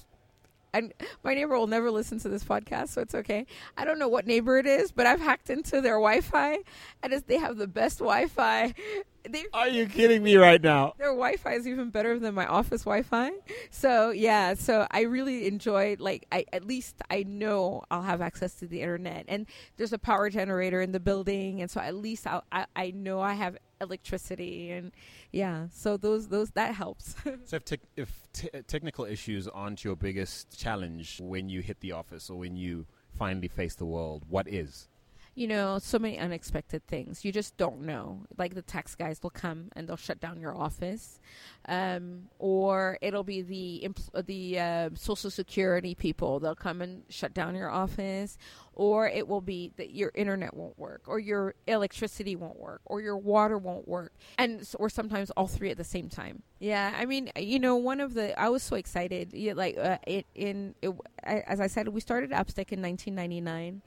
[0.77, 0.93] And
[1.25, 3.47] my neighbor will never listen to this podcast, so it's okay.
[3.79, 6.59] I don't know what neighbor it is, but I've hacked into their Wi-Fi,
[7.03, 8.75] and they have the best Wi-Fi.
[9.53, 10.95] Are you kidding me right now?
[10.99, 13.33] their Wi-Fi is even better than my office Wi-Fi.
[13.71, 15.97] So yeah, so I really enjoy.
[15.99, 19.47] like I at least I know I'll have access to the internet, and
[19.79, 23.21] there's a power generator in the building, and so at least I'll, I I know
[23.21, 24.93] I have electricity, and
[25.33, 27.15] yeah, so those those that helps.
[27.45, 31.81] So if, tech if t- uh, technical issues aren't your biggest challenge when you hit
[31.81, 34.89] the office or when you finally face the world, what is?
[35.37, 37.23] You know, so many unexpected things.
[37.23, 38.23] You just don't know.
[38.39, 41.21] Like the tax guys will come and they'll shut down your office,
[41.69, 46.41] um, or it'll be the impl- the uh, social security people.
[46.41, 48.39] They'll come and shut down your office,
[48.73, 53.03] or it will be that your internet won't work, or your electricity won't work, or
[53.03, 56.45] your water won't work, and or sometimes all three at the same time.
[56.61, 59.35] Yeah, I mean, you know, one of the I was so excited.
[59.35, 63.83] Yeah, like uh, it in it, as I said, we started AppsTech in 1999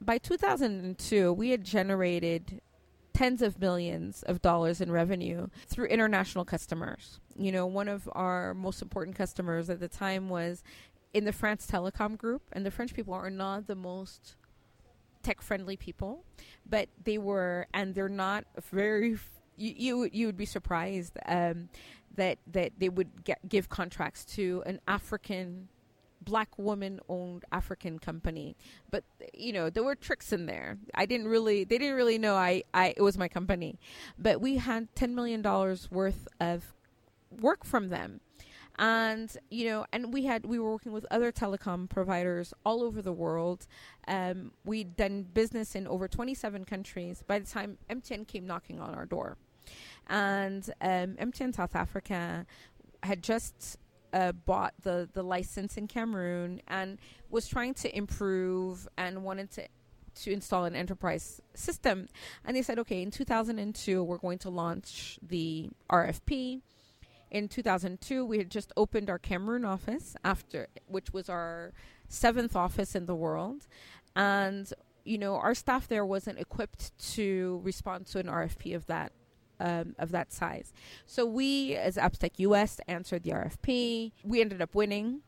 [0.00, 2.60] by 2002, we had generated
[3.12, 7.18] tens of millions of dollars in revenue through international customers.
[7.36, 10.62] You know, one of our most important customers at the time was
[11.14, 14.36] in the France Telecom Group, and the French people are not the most
[15.22, 16.24] tech friendly people,
[16.68, 19.14] but they were, and they're not very.
[19.14, 21.70] f- You you, would- you would be surprised um,
[22.16, 25.68] that that they would get, give contracts to an African
[26.26, 28.56] black woman owned African company.
[28.90, 30.76] But you know, there were tricks in there.
[30.94, 33.78] I didn't really they didn't really know I, I it was my company.
[34.18, 36.74] But we had ten million dollars worth of
[37.30, 38.20] work from them.
[38.78, 43.00] And you know, and we had we were working with other telecom providers all over
[43.00, 43.66] the world.
[44.06, 48.94] Um, we'd done business in over 27 countries by the time MTN came knocking on
[48.94, 49.38] our door,
[50.08, 52.44] and um, MTN South Africa
[53.02, 53.78] had just
[54.16, 56.98] uh, bought the the license in Cameroon and
[57.28, 59.68] was trying to improve and wanted to
[60.22, 62.08] to install an enterprise system.
[62.42, 66.62] And they said, okay, in 2002 we're going to launch the RFP.
[67.30, 71.72] In 2002, we had just opened our Cameroon office after, which was our
[72.08, 73.66] seventh office in the world,
[74.14, 74.72] and
[75.04, 79.12] you know our staff there wasn't equipped to respond to an RFP of that
[79.60, 80.72] um, of that size.
[81.06, 84.12] So we, as AppsTech US, answered the RFP.
[84.24, 85.20] We ended up winning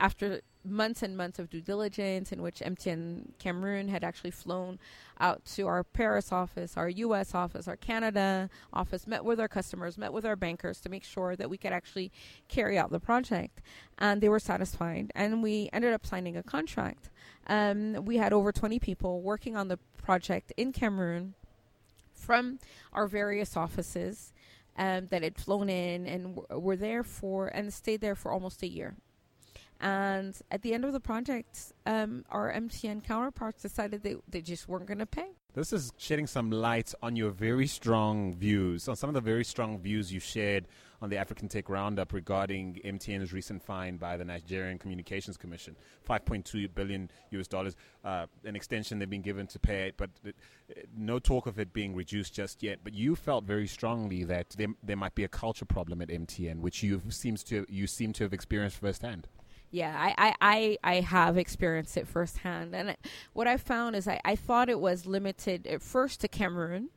[0.00, 4.78] after months and months of due diligence, in which MTN Cameroon had actually flown
[5.20, 9.98] out to our Paris office, our US office, our Canada office, met with our customers,
[9.98, 12.10] met with our bankers to make sure that we could actually
[12.48, 13.60] carry out the project.
[13.98, 15.10] And they were satisfied.
[15.14, 17.10] And we ended up signing a contract.
[17.46, 21.34] Um, we had over 20 people working on the project in Cameroon
[22.22, 22.58] from
[22.92, 24.32] our various offices
[24.76, 28.62] um, that had flown in and w- were there for and stayed there for almost
[28.62, 28.94] a year.
[29.80, 34.68] And at the end of the project, um, our MTN counterparts decided they, they just
[34.68, 35.30] weren't going to pay.
[35.54, 39.44] This is shedding some light on your very strong views, on some of the very
[39.44, 40.66] strong views you shared
[41.02, 45.76] on the African Tech Roundup regarding MTN's recent fine by the Nigerian Communications Commission,
[46.08, 47.74] 5.2 billion US dollars,
[48.04, 50.36] uh, an extension they've been given to pay it, but it,
[50.96, 52.78] no talk of it being reduced just yet.
[52.84, 56.60] But you felt very strongly that there, there might be a culture problem at MTN,
[56.60, 59.26] which you seems to you seem to have experienced firsthand.
[59.72, 62.74] Yeah, I, I, I, I have experienced it firsthand.
[62.74, 62.94] And
[63.32, 66.90] what I found is I, I thought it was limited at first to Cameroon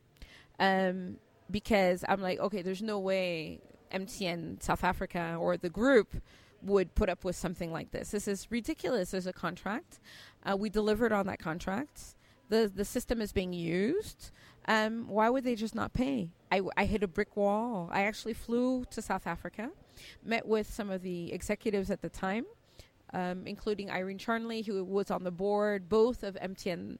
[0.60, 1.16] um,
[1.50, 3.62] because I'm like, okay, there's no way
[3.92, 6.16] MTN South Africa or the group
[6.62, 8.12] would put up with something like this.
[8.12, 9.12] This is ridiculous.
[9.12, 10.00] There's a contract.
[10.44, 12.16] Uh, we delivered on that contract.
[12.50, 14.32] The, the system is being used.
[14.68, 16.30] Um, why would they just not pay?
[16.52, 17.90] I, I hit a brick wall.
[17.92, 19.72] I actually flew to South Africa,
[20.24, 22.46] met with some of the executives at the time,
[23.14, 26.98] um, including Irene Charnley, who was on the board both of MTN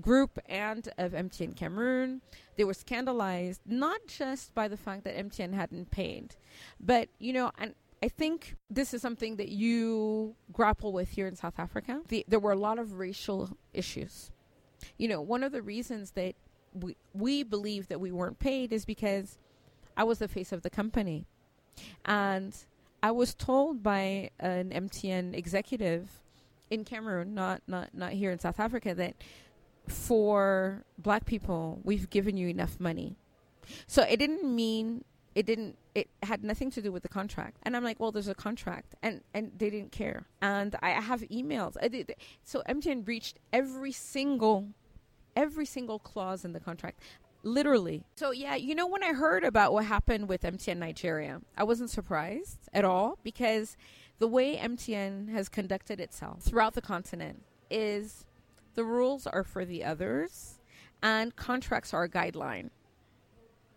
[0.00, 2.20] Group and of MTN Cameroon.
[2.56, 6.36] They were scandalized not just by the fact that MTN hadn't paid,
[6.80, 11.34] but you know, and I think this is something that you grapple with here in
[11.34, 12.02] South Africa.
[12.08, 14.30] The, there were a lot of racial issues.
[14.98, 16.34] You know, one of the reasons that
[16.74, 19.38] we we believe that we weren't paid is because
[19.96, 21.26] I was the face of the company.
[22.04, 22.54] And
[23.02, 26.08] I was told by an MTN executive
[26.70, 29.14] in Cameroon, not, not, not here in South Africa, that
[29.88, 33.16] for black people, we've given you enough money.
[33.86, 37.58] So it didn't mean it didn't it had nothing to do with the contract.
[37.62, 38.94] And i'm like well there's a contract.
[39.02, 40.26] And and they didn't care.
[40.40, 41.76] And i have emails.
[41.80, 42.14] I did,
[42.44, 44.68] so mtn breached every single
[45.36, 47.00] every single clause in the contract.
[47.42, 48.04] Literally.
[48.16, 51.90] So yeah you know when i heard about what happened with mtn nigeria i wasn't
[51.90, 53.76] surprised at all because
[54.18, 58.24] the way mtn has conducted itself throughout the continent is
[58.76, 60.60] the rules are for the others
[61.02, 62.70] and contracts are a guideline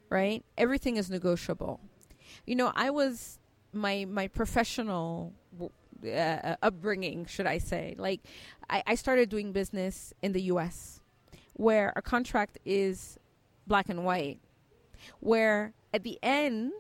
[0.10, 0.44] right?
[0.58, 1.80] Everything is negotiable.
[2.46, 3.40] You know, I was
[3.74, 5.34] my my professional
[6.06, 7.96] uh, upbringing, should I say?
[7.98, 8.22] Like,
[8.70, 11.02] I, I started doing business in the U.S.,
[11.54, 13.18] where a contract is
[13.68, 14.40] black and white,
[15.20, 16.74] where at the end,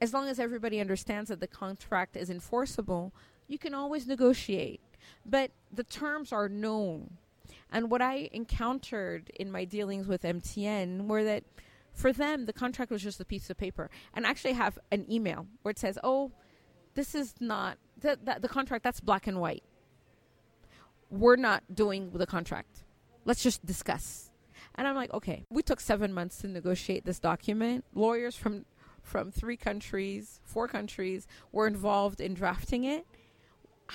[0.00, 3.12] as long as everybody understands that the contract is enforceable,
[3.48, 4.80] you can always negotiate.
[5.24, 7.18] But the terms are known.
[7.72, 11.44] And what I encountered in my dealings with MTN were that
[11.92, 13.90] for them, the contract was just a piece of paper.
[14.14, 16.32] And I actually have an email where it says, oh,
[16.94, 19.64] this is not, the, the, the contract, that's black and white.
[21.10, 22.84] We're not doing the contract.
[23.24, 24.30] Let's just discuss.
[24.74, 25.44] And I'm like, okay.
[25.50, 27.84] We took seven months to negotiate this document.
[27.94, 28.64] Lawyers from
[29.02, 33.04] from three countries, four countries, were involved in drafting it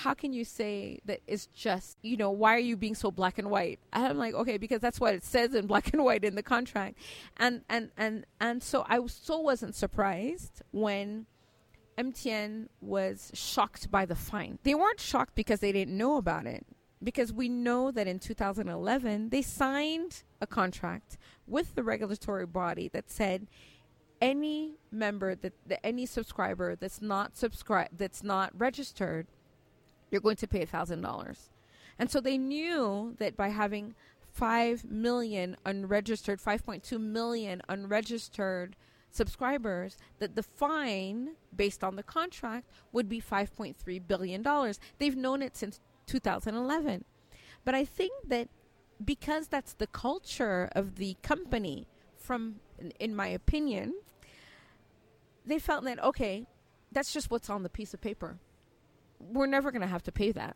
[0.04, 3.40] how can you say that it's just, you know, why are you being so black
[3.40, 3.80] and white?
[3.92, 6.44] And I'm like, okay, because that's what it says in black and white in the
[6.44, 7.00] contract.
[7.38, 11.26] And and and and so I so wasn't surprised when
[11.98, 14.60] MTN was shocked by the fine.
[14.62, 16.64] They weren't shocked because they didn't know about it.
[17.02, 21.18] Because we know that in 2011 they signed a contract
[21.48, 23.48] with the regulatory body that said
[24.22, 29.28] any member that, that any subscriber that's not subscribe that's not registered
[30.12, 31.38] you're going to pay $1,000.
[32.00, 33.96] And so they knew that by having
[34.32, 38.76] 5 million unregistered, 5.2 million unregistered
[39.10, 44.74] subscribers, that the fine based on the contract would be $5.3 billion.
[45.00, 47.04] They've known it since 2011.
[47.66, 48.48] But I think that
[49.04, 51.88] because that's the culture of the company,
[52.18, 52.56] from,
[53.00, 53.94] in, my opinion,
[55.46, 56.46] they felt that, okay,
[56.92, 58.38] that's just what's on the piece of paper
[59.20, 60.56] we're never going to have to pay that.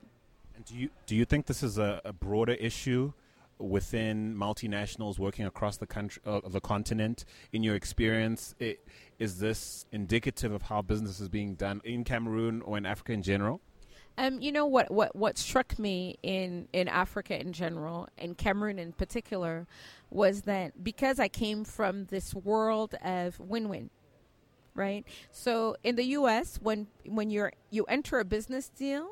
[0.55, 3.13] And do you do you think this is a, a broader issue
[3.57, 7.25] within multinationals working across the country, uh, the continent?
[7.51, 8.87] In your experience, it,
[9.19, 13.23] is this indicative of how business is being done in Cameroon or in Africa in
[13.23, 13.61] general?
[14.17, 18.77] Um, you know what, what what struck me in in Africa in general, in Cameroon
[18.77, 19.67] in particular,
[20.09, 23.89] was that because I came from this world of win-win
[24.75, 25.05] right?
[25.31, 29.09] So in the U.S., when when you're you enter a business deal,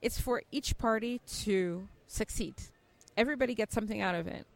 [0.00, 2.54] it's for each party to succeed.
[3.16, 4.46] Everybody gets something out of it.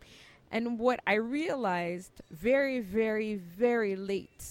[0.50, 4.44] And what I realized very, very, very late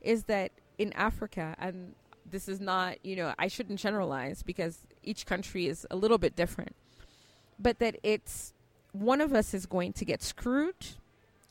[0.00, 1.94] is that in Africa, and
[2.28, 6.34] this is not, you know, I shouldn't generalize because each country is a little bit
[6.34, 6.74] different,
[7.58, 8.52] but that it's
[8.92, 10.74] one of us is going to get screwed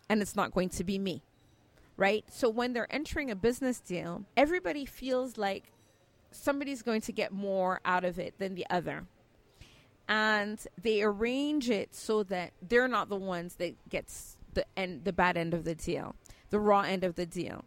[0.10, 1.24] and it's not going to be me
[2.02, 2.26] right?
[2.32, 5.72] So when they're entering a business deal, everybody feels like
[6.32, 9.06] somebody's going to get more out of it than the other.
[10.10, 15.14] And they arrange it so that they're not the ones that gets the end the
[15.14, 16.16] bad end of the deal,
[16.50, 17.64] the raw end of the deal.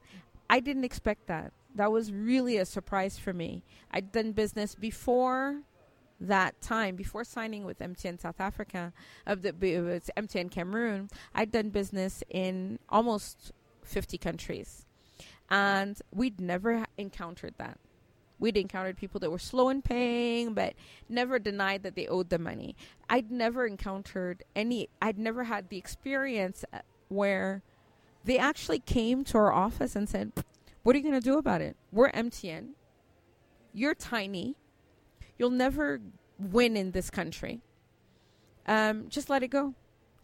[0.50, 1.52] I didn't expect that.
[1.76, 3.62] That was really a surprise for me.
[3.92, 5.62] I'd done business before
[6.20, 8.92] that time before signing with MTN South Africa,
[9.26, 13.52] of the MTN Cameroon, I'd done business in almost
[13.84, 14.86] 50 countries.
[15.50, 17.78] And we'd never encountered that.
[18.38, 20.74] We'd encountered people that were slow in paying, but
[21.08, 22.76] never denied that they owed the money.
[23.08, 26.78] I'd never encountered any, I'd never had the experience uh,
[27.08, 27.62] where
[28.24, 30.32] they actually came to our office and said,
[30.82, 31.76] What are you going to do about it?
[31.92, 32.70] We're MTN.
[33.72, 34.56] You're tiny.
[35.38, 36.00] You'll never
[36.38, 37.60] win in this country.
[38.66, 39.74] Um, just let it go.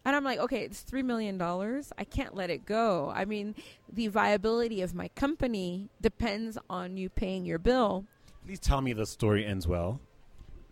[0.03, 1.39] And I'm like, okay, it's $3 million.
[1.41, 3.11] I can't let it go.
[3.13, 3.55] I mean,
[3.91, 8.05] the viability of my company depends on you paying your bill.
[8.45, 9.99] Please tell me the story ends well.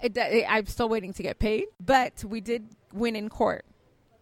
[0.02, 3.66] It, it, I'm still waiting to get paid, but we did win in court.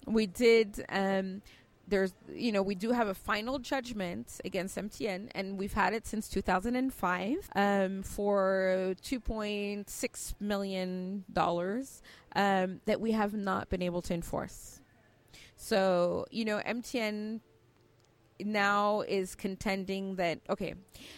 [0.05, 0.83] We did.
[0.89, 1.41] Um,
[1.87, 6.05] there's, you know, we do have a final judgment against MTN, and we've had it
[6.05, 12.01] since 2005 um, for 2.6 million dollars
[12.35, 14.81] um, that we have not been able to enforce.
[15.57, 17.41] So, you know, MTN
[18.39, 20.75] now is contending that okay,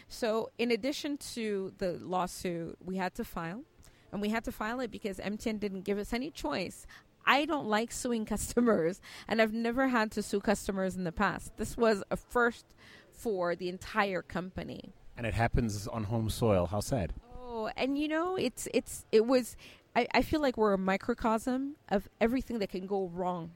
[0.08, 3.64] so in addition to the lawsuit, we had to file,
[4.12, 6.88] and we had to file it because MTN didn't give us any choice.
[7.26, 11.58] I don't like suing customers, and I've never had to sue customers in the past.
[11.58, 12.66] This was a first
[13.12, 14.94] for the entire company.
[15.18, 16.66] And it happens on home soil.
[16.68, 17.14] How sad.
[17.38, 19.58] Oh, and you know, it's it's it was.
[19.96, 23.52] I, I feel like we're a microcosm of everything that can go wrong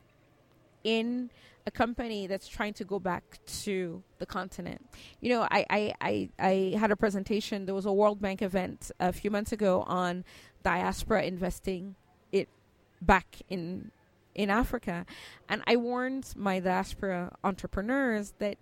[0.84, 1.30] in
[1.66, 4.86] a company that's trying to go back to the continent.
[5.22, 7.66] You know, I, I, I, I, had a presentation.
[7.66, 10.26] There was a World Bank event a few months ago on
[10.62, 11.96] diaspora investing
[12.32, 12.50] it
[13.02, 13.92] back in
[14.36, 15.06] in Africa,
[15.48, 18.58] and I warned my diaspora entrepreneurs that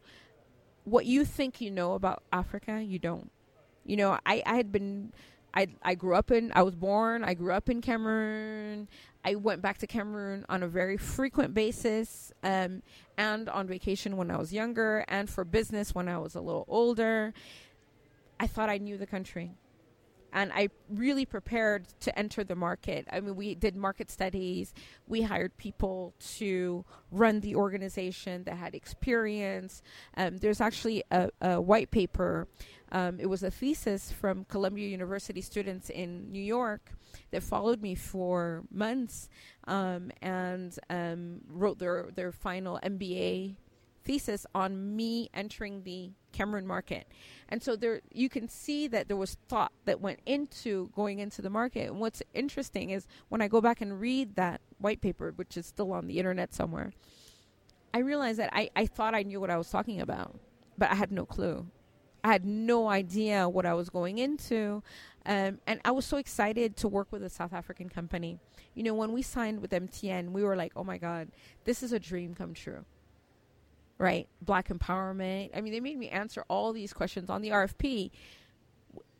[0.83, 3.31] what you think you know about Africa, you don't.
[3.85, 5.13] You know, I, I had been
[5.53, 8.87] I I grew up in I was born, I grew up in Cameroon.
[9.23, 12.81] I went back to Cameroon on a very frequent basis um,
[13.17, 16.65] and on vacation when I was younger and for business when I was a little
[16.67, 17.33] older.
[18.39, 19.51] I thought I knew the country
[20.33, 23.07] and I really prepared to enter the market.
[23.11, 24.73] I mean, we did market studies.
[25.07, 29.81] We hired people to run the organization that had experience.
[30.15, 32.47] Um, there's actually a, a white paper.
[32.91, 36.91] Um, it was a thesis from Columbia University students in New York
[37.31, 39.29] that followed me for months
[39.65, 43.55] um, and um, wrote their their final MBA
[44.03, 47.07] thesis on me entering the Cameroon market.
[47.49, 51.41] And so there you can see that there was thought that went into going into
[51.41, 51.87] the market.
[51.87, 55.65] And what's interesting is when I go back and read that white paper, which is
[55.65, 56.91] still on the internet somewhere,
[57.93, 60.39] I realized that I, I thought I knew what I was talking about,
[60.77, 61.67] but I had no clue.
[62.23, 64.83] I had no idea what I was going into.
[65.25, 68.39] Um, and I was so excited to work with a South African company.
[68.73, 71.29] You know, when we signed with MTN, we were like, oh my God,
[71.63, 72.85] this is a dream come true
[74.01, 74.27] right?
[74.41, 75.51] Black empowerment.
[75.55, 78.09] I mean, they made me answer all these questions on the RFP.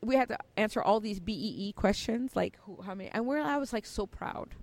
[0.01, 3.57] We had to answer all these BEE questions, like who, how many, and where I
[3.57, 4.55] was like so proud,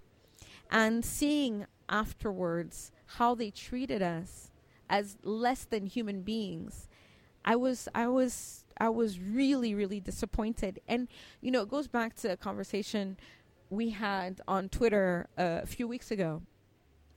[0.73, 4.51] and seeing afterwards how they treated us
[4.91, 6.88] as less than human beings,
[7.49, 10.81] I was, I was, I was really, really disappointed.
[10.87, 11.09] And
[11.41, 13.17] you know, it goes back to a conversation
[13.71, 16.43] we had on Twitter a few weeks ago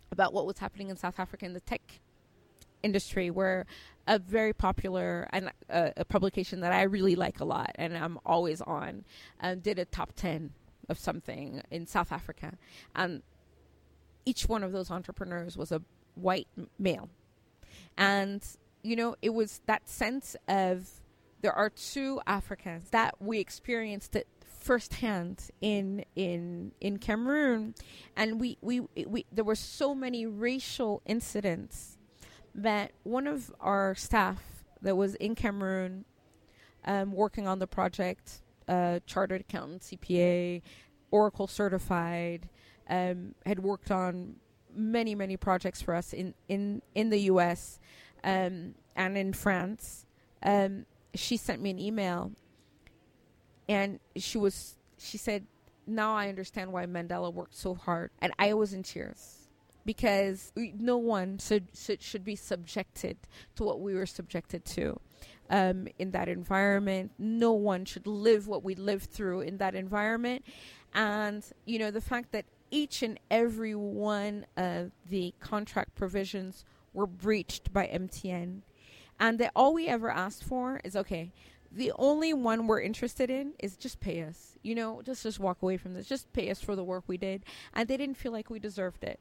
[0.10, 2.00] about what was happening in South Africa in the tech
[2.82, 3.66] industry where
[4.08, 8.18] a very popular and uh, a publication that I really like a lot and I'm
[8.26, 9.04] always on
[9.42, 10.52] um, did a top 10
[10.90, 12.58] of something in South Africa
[12.96, 13.22] and
[14.26, 15.82] each one of those entrepreneurs was a
[16.16, 16.48] white
[16.80, 17.10] male
[17.98, 18.44] and
[18.84, 21.02] you know it was that sense of
[21.42, 24.28] there are two Africans that we experienced it
[24.62, 27.76] firsthand in in in Cameroon.
[28.16, 31.98] And we we we there were so many racial incidents
[32.54, 36.06] that one of our staff that was in Cameroon
[36.86, 40.62] um, working on the project, uh, chartered accountant, CPA,
[41.12, 42.50] Oracle certified,
[42.90, 44.36] um, had worked on
[44.74, 47.80] many, many projects for us in, in, in the US
[48.24, 50.06] um, and in France.
[50.44, 52.32] Um, she sent me an email
[53.68, 55.46] and she was, she said,
[55.88, 58.12] now I understand why Mandela worked so hard.
[58.20, 59.48] And I was in tears
[59.86, 61.68] because no one should,
[62.00, 63.18] should, be subjected
[63.56, 65.00] to what we were subjected to
[65.50, 67.12] um, in that environment.
[67.18, 70.46] No one should live what we lived through in that environment.
[70.94, 76.64] And, you know, the fact that each and every one of the contract provisions
[76.94, 78.62] were breached by MTN
[79.20, 81.32] and that all we ever asked for is okay,
[81.72, 84.58] the only one we're interested in is just pay us.
[84.62, 86.08] You know, just just walk away from this.
[86.08, 87.46] Just pay us for the work we did.
[87.74, 89.20] And they didn't feel like we deserved it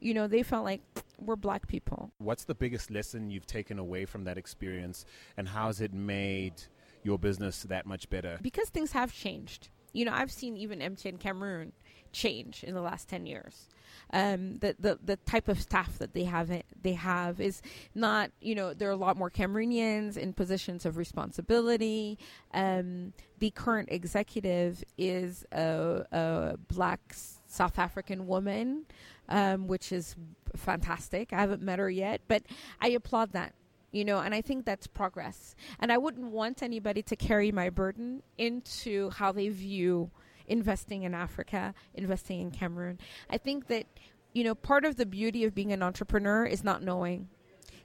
[0.00, 0.80] you know, they felt like
[1.18, 2.12] we're black people.
[2.18, 5.04] What's the biggest lesson you've taken away from that experience,
[5.36, 6.54] and how has it made
[7.02, 8.38] your business that much better?
[8.40, 9.68] Because things have changed.
[9.92, 11.72] You know, I've seen even MTN Cameroon
[12.12, 13.68] change in the last 10 years.
[14.10, 16.50] Um, the, the the type of staff that they have
[16.80, 17.60] they have is
[17.94, 22.18] not you know there are a lot more Cameroonians in positions of responsibility.
[22.54, 27.00] Um, the current executive is a, a black
[27.46, 28.86] South African woman
[29.28, 30.16] um, which is
[30.56, 31.32] fantastic.
[31.32, 32.42] I haven't met her yet, but
[32.80, 33.54] I applaud that.
[33.90, 35.56] You know, and I think that's progress.
[35.80, 40.10] And I wouldn't want anybody to carry my burden into how they view
[40.48, 42.98] investing in Africa, investing in Cameroon.
[43.30, 43.86] I think that,
[44.32, 47.28] you know, part of the beauty of being an entrepreneur is not knowing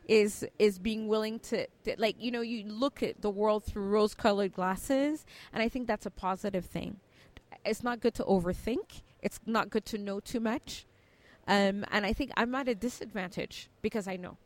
[0.05, 3.87] is is being willing to, to, like you know you look at the world through
[3.87, 6.97] rose colored glasses and i think that's a positive thing
[7.63, 10.85] it's not good to overthink it's not good to know too much
[11.47, 14.37] um, and I think I'm at a disadvantage because I know.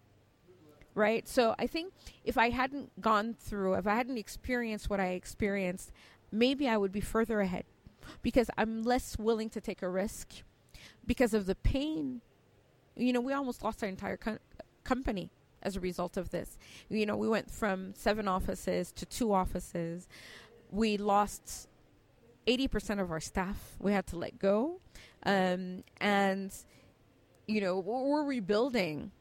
[0.95, 1.27] right?
[1.27, 1.93] So I think
[2.23, 5.91] if I hadn't gone through, if I hadn't experienced what I experienced,
[6.31, 7.65] maybe I would be further ahead
[8.21, 10.29] because I'm less willing to take a risk
[11.05, 12.21] because of the pain.
[12.95, 14.39] You know, we almost lost our entire co-
[14.83, 15.31] company
[15.61, 16.57] as a result of this.
[16.89, 20.07] You know, we went from seven offices to two offices.
[20.71, 21.67] We lost
[22.47, 23.75] 80% of our staff.
[23.79, 24.79] We had to let go.
[25.23, 26.53] Um, and,
[27.47, 29.11] you know, we're, we're rebuilding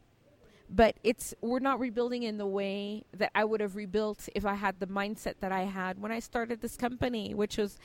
[0.68, 4.54] but it's we're not rebuilding in the way that I would have rebuilt if I
[4.54, 7.78] had the mindset that I had when I started this company, which was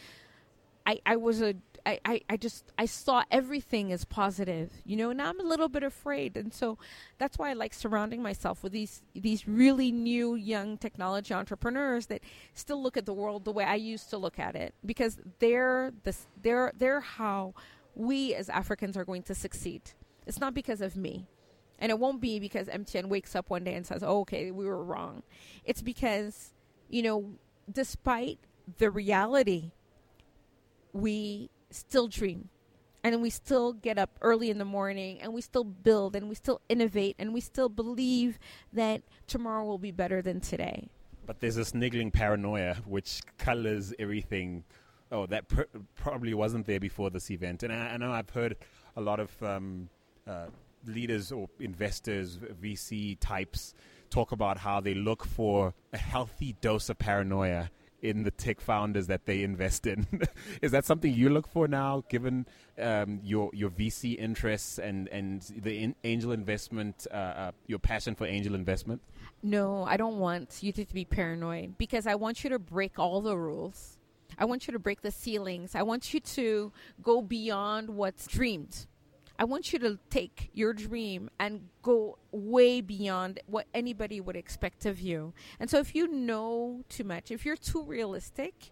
[0.85, 1.55] I, I was a
[1.85, 5.69] I, I, I just I saw everything as positive, you know, and I'm a little
[5.69, 6.37] bit afraid.
[6.37, 6.77] And so
[7.17, 12.21] that's why I like surrounding myself with these these really new young technology entrepreneurs that
[12.53, 14.73] still look at the world the way I used to look at it.
[14.85, 17.53] Because they're this they're they're how
[17.95, 19.81] we as Africans are going to succeed.
[20.25, 21.27] It's not because of me.
[21.79, 24.65] And it won't be because MTN wakes up one day and says, oh, okay, we
[24.65, 25.23] were wrong.
[25.65, 26.53] It's because,
[26.89, 27.31] you know,
[27.71, 28.37] despite
[28.77, 29.71] the reality,
[30.93, 32.49] we still dream.
[33.03, 36.35] And we still get up early in the morning and we still build and we
[36.35, 38.37] still innovate and we still believe
[38.73, 40.87] that tomorrow will be better than today.
[41.25, 44.63] But there's this niggling paranoia which colors everything.
[45.11, 45.63] Oh, that pr-
[45.95, 47.63] probably wasn't there before this event.
[47.63, 48.55] And I, I know I've heard
[48.95, 49.89] a lot of um,
[50.27, 50.45] uh,
[50.85, 53.73] leaders or investors, VC types,
[54.11, 57.71] talk about how they look for a healthy dose of paranoia
[58.01, 60.07] in the tech founders that they invest in.
[60.61, 62.47] Is that something you look for now, given
[62.79, 68.15] um, your your VC interests and and the in angel investment, uh, uh, your passion
[68.15, 69.01] for angel investment?
[69.43, 73.21] No, I don't want you to be paranoid because I want you to break all
[73.21, 73.97] the rules.
[74.37, 75.75] I want you to break the ceilings.
[75.75, 76.71] I want you to
[77.01, 78.87] go beyond what's dreamed.
[79.41, 84.85] I want you to take your dream and go way beyond what anybody would expect
[84.85, 85.33] of you.
[85.59, 88.69] And so, if you know too much, if you're too realistic,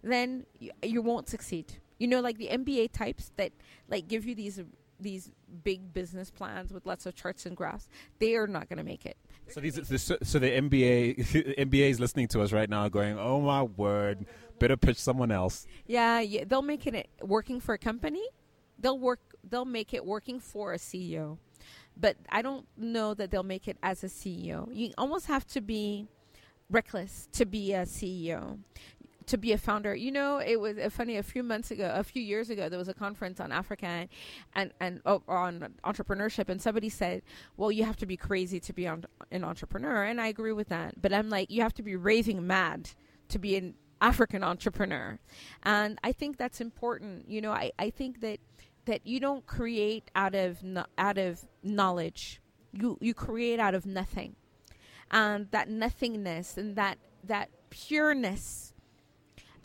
[0.00, 1.72] then you, you won't succeed.
[1.98, 3.50] You know, like the MBA types that
[3.88, 4.60] like give you these
[5.00, 5.32] these
[5.64, 7.88] big business plans with lots of charts and graphs,
[8.20, 9.16] they are not going to make it.
[9.48, 13.64] So these, so the MBA MBA is listening to us right now, going, "Oh my
[13.64, 14.24] word,
[14.60, 18.22] better pitch someone else." Yeah, yeah they'll make it working for a company.
[18.82, 21.38] They'll work they'll make it working for a CEO,
[21.96, 24.68] but I don't know that they'll make it as a CEO.
[24.70, 26.08] You almost have to be
[26.68, 28.58] reckless to be a CEO
[29.26, 29.94] to be a founder.
[29.94, 31.16] You know, it was uh, funny.
[31.16, 34.08] A few months ago, a few years ago, there was a conference on Africa and
[34.54, 37.22] and, and oh, on entrepreneurship, and somebody said,
[37.56, 40.68] "Well, you have to be crazy to be on, an entrepreneur," and I agree with
[40.68, 41.00] that.
[41.00, 42.90] But I'm like, you have to be raving mad
[43.28, 45.18] to be an African entrepreneur,
[45.62, 47.28] and I think that's important.
[47.28, 48.38] You know, I I think that
[48.86, 50.58] that you don't create out of
[50.98, 52.40] out of knowledge.
[52.72, 54.36] You you create out of nothing,
[55.10, 58.72] and that nothingness and that that pureness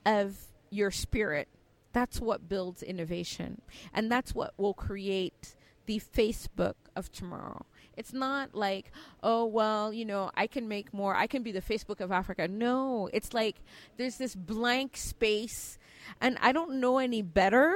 [0.05, 0.37] of
[0.69, 1.47] your spirit.
[1.93, 3.61] That's what builds innovation,
[3.93, 5.55] and that's what will create
[5.87, 7.65] the Facebook of tomorrow.
[7.95, 8.91] It's not like,
[9.23, 11.15] oh, well, you know, I can make more.
[11.15, 12.47] I can be the Facebook of Africa.
[12.47, 13.55] No, it's like
[13.97, 15.79] there's this blank space,
[16.21, 17.75] and I don't know any better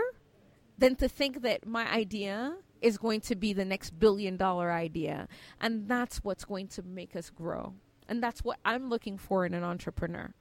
[0.82, 5.28] than to think that my idea is going to be the next billion dollar idea.
[5.62, 7.76] And that's what's going to make us grow.
[8.10, 10.34] And that's what I'm looking for in an entrepreneur.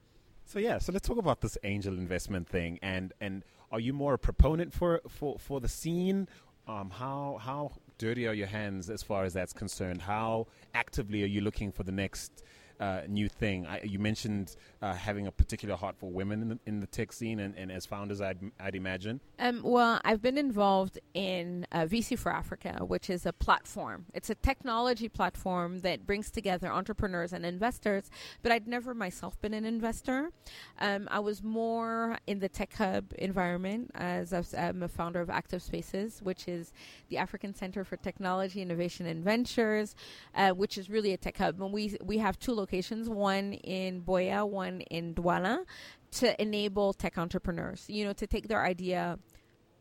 [0.46, 4.14] So yeah, so let's talk about this angel investment thing and and are you more
[4.14, 6.26] a proponent for for for the scene?
[6.66, 10.00] Um, how how dirty are your hands as far as that's concerned?
[10.02, 12.42] How actively are you looking for the next
[12.80, 13.66] uh, new thing.
[13.66, 17.12] I, you mentioned uh, having a particular heart for women in the, in the tech
[17.12, 19.20] scene, and, and, as founders, I'd, I'd imagine.
[19.38, 24.06] Um, well, I've been involved in uh, VC4Africa, which is a platform.
[24.14, 28.10] It's a technology platform that brings together entrepreneurs and investors.
[28.42, 30.30] But I'd never myself been an investor.
[30.78, 36.22] Um, I was more in the tech hub environment, as I'm a founder of ActivSpaces,
[36.22, 36.72] which is
[37.08, 39.94] the African Center for Technology, Innovation, and Ventures,
[40.34, 41.60] uh, which is really a tech hub.
[41.60, 45.64] And we we have two locations locations, one in Buea, one in Douala,
[46.12, 49.18] to enable tech entrepreneurs, you know, to take their idea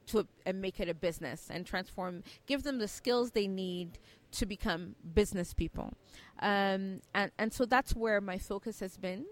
[0.07, 3.99] to and make it a business and transform, give them the skills they need
[4.31, 5.93] to become business people.
[6.39, 9.25] Um, and, and so that's where my focus has been.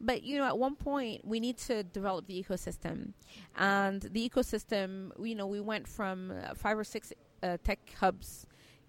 [0.00, 3.12] But, you know, at one point, we need to develop the ecosystem.
[3.56, 8.46] And the ecosystem, you know, we went from uh, five or six uh, tech hubs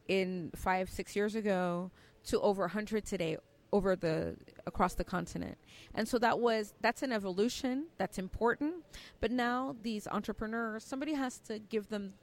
[0.07, 1.91] in five, six years ago
[2.25, 3.37] to over 100 today
[3.71, 4.35] over the
[4.65, 5.57] across the continent.
[5.93, 8.75] And so that was that's an evolution that's important.
[9.19, 12.13] But now these entrepreneurs, somebody has to give them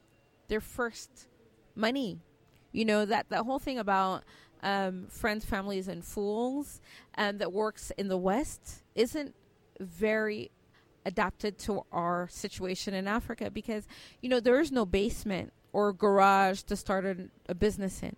[0.48, 1.28] their first
[1.74, 2.20] money.
[2.72, 4.24] You know that that whole thing about
[4.62, 6.80] um, Friends, Families, and Fools
[7.18, 9.34] um, that works in the West isn't
[9.80, 10.50] very
[11.04, 13.86] adapted to our situation in Africa because,
[14.20, 18.16] you know, there is no basement or garage to start a, a business in.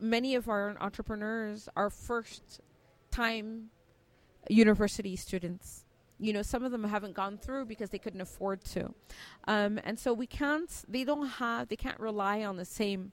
[0.00, 2.60] Many of our entrepreneurs are first
[3.10, 3.70] time
[4.48, 5.84] university students.
[6.18, 8.94] You know some of them haven't gone through because they couldn't afford to.
[9.46, 13.12] Um, and so we can't they don't have they can't rely on the same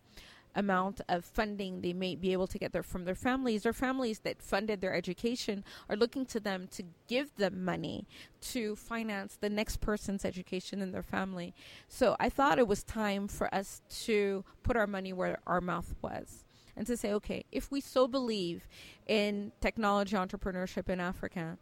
[0.56, 3.66] amount of funding they may be able to get there from their families.
[3.66, 8.08] Or families that funded their education are looking to them to give them money
[8.42, 11.54] to finance the next person's education in their family.
[11.88, 15.96] So i thought it was time for us to put our money where our mouth
[16.02, 16.44] was
[16.78, 18.68] and to say okay if we so believe
[19.08, 21.58] in technology entrepreneurship in africa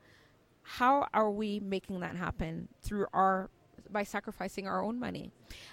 [0.64, 3.50] how are we making that happen through our
[3.92, 5.32] by sacrificing our own money.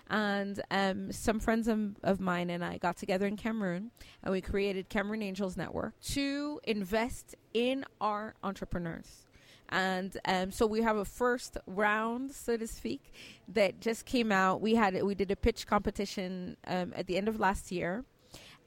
[0.09, 3.91] And um, some friends of, of, mine and I got together in Cameroon
[4.23, 9.27] and we created Cameroon Angels Network to invest in our entrepreneurs.
[9.69, 13.13] And um, so we have a first round, so to speak,
[13.49, 14.61] that just came out.
[14.61, 18.05] We had we did a pitch competition um, at the end of last year,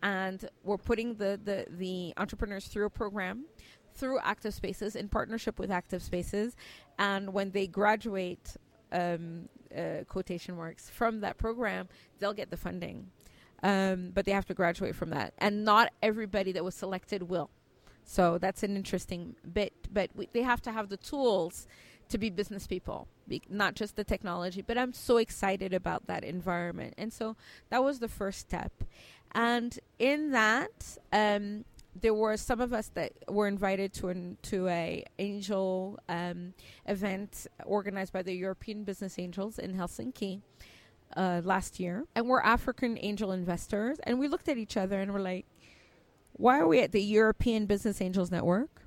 [0.04, 3.46] and we're putting the, the, the entrepreneurs through a program
[3.96, 6.56] through ActivSpaces in partnership with ActivSpaces.
[7.00, 8.58] And when they graduate,
[8.92, 11.88] um, uh, quotation marks, from that program,
[12.20, 13.08] they'll get the funding.
[13.64, 15.34] Um, but they have to graduate from that.
[15.38, 17.50] And not everybody that was selected will.
[18.04, 19.74] So that's an interesting bit.
[19.92, 21.68] But we, they have to have the tools
[22.10, 24.62] to be business people, be, not just the technology.
[24.62, 26.94] But I'm so excited about that environment.
[26.98, 27.36] And so
[27.70, 28.72] that was the first step.
[29.34, 31.66] And in that, um,
[32.00, 36.54] there were some of us that were invited to an to a angel um,
[36.86, 40.42] event organized by the European Business Angels in Helsinki
[41.16, 43.98] uh, last year, and we're African angel investors.
[44.04, 45.46] And we looked at each other and we're like,
[46.34, 48.82] "Why are we at the European Business Angels Network?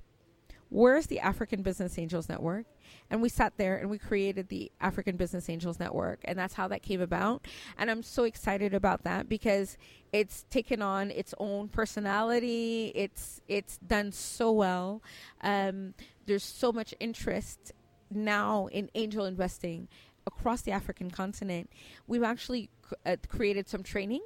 [0.69, 2.67] Where's the African Business Angels Network?"
[3.11, 6.21] And we sat there and we created the African Business Angels Network.
[6.25, 7.47] And that's how that came about.
[7.79, 9.77] And I'm so excited about that because
[10.13, 12.93] it's taken on its own personality.
[12.95, 15.03] It's it's done so well.
[15.43, 15.95] Um,
[16.27, 17.73] there's so much interest
[18.11, 19.89] now in angel investing
[20.27, 21.71] across the African continent.
[22.07, 22.71] We've actually
[23.05, 24.23] uh, created some training.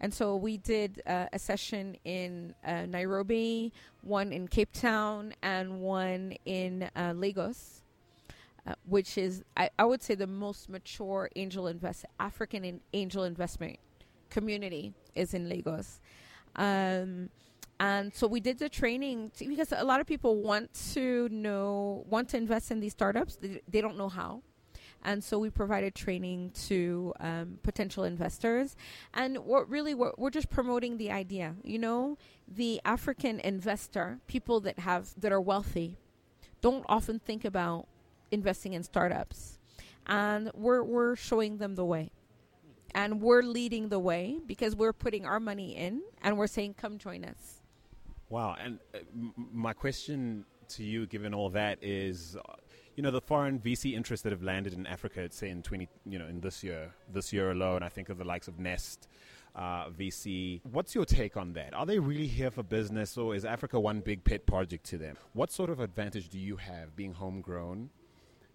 [0.00, 5.80] And so we did uh, a session in uh, Nairobi, one in Cape Town, and
[5.80, 7.77] one in uh, Lagos.
[8.68, 13.24] Uh, which is I, I, would say the most mature angel invest African in angel
[13.24, 13.78] investment
[14.28, 16.00] community is in Lagos.
[16.54, 17.30] Um,
[17.80, 22.04] and so we did the training to, because a lot of people want to know
[22.10, 23.36] want to invest in these startups.
[23.36, 24.42] They, they don't know how.
[25.02, 28.76] And so we provided training to um, potential investors.
[29.14, 32.18] And what really we're, we're just promoting the idea you know?
[32.46, 35.96] The african investor people that have that are wealthy
[36.60, 37.86] don't often think about
[38.30, 39.58] investing in startups.
[40.06, 42.10] And we're, we're showing them the way.
[42.94, 46.98] And we're leading the way because we're putting our money in and we're saying, come
[46.98, 47.60] join us.
[48.30, 48.56] Wow.
[48.62, 52.54] And uh, m- my question to you, given all that, is uh,
[52.96, 56.18] you know the foreign VC interests that have landed in Africa, say in twenty, you
[56.18, 57.82] know, in this year, this year alone.
[57.82, 59.08] I think of the likes of Nest,
[59.56, 60.60] uh, VC.
[60.70, 61.74] What's your take on that?
[61.74, 65.16] Are they really here for business, or is Africa one big pet project to them?
[65.32, 67.90] What sort of advantage do you have being homegrown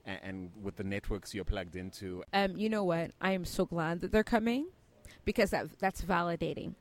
[0.05, 2.23] and, and with the networks you're plugged into?
[2.33, 3.11] Um, you know what?
[3.21, 4.67] I am so glad that they're coming
[5.25, 6.75] because that that's validating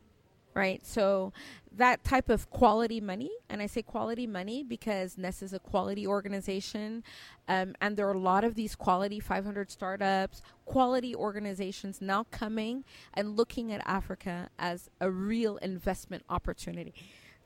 [0.54, 0.84] right?
[0.84, 1.32] So
[1.76, 6.06] that type of quality money, and I say quality money because Nest is a quality
[6.06, 7.02] organization,
[7.48, 12.84] um, and there are a lot of these quality 500 startups, quality organizations now coming
[13.14, 16.94] and looking at Africa as a real investment opportunity.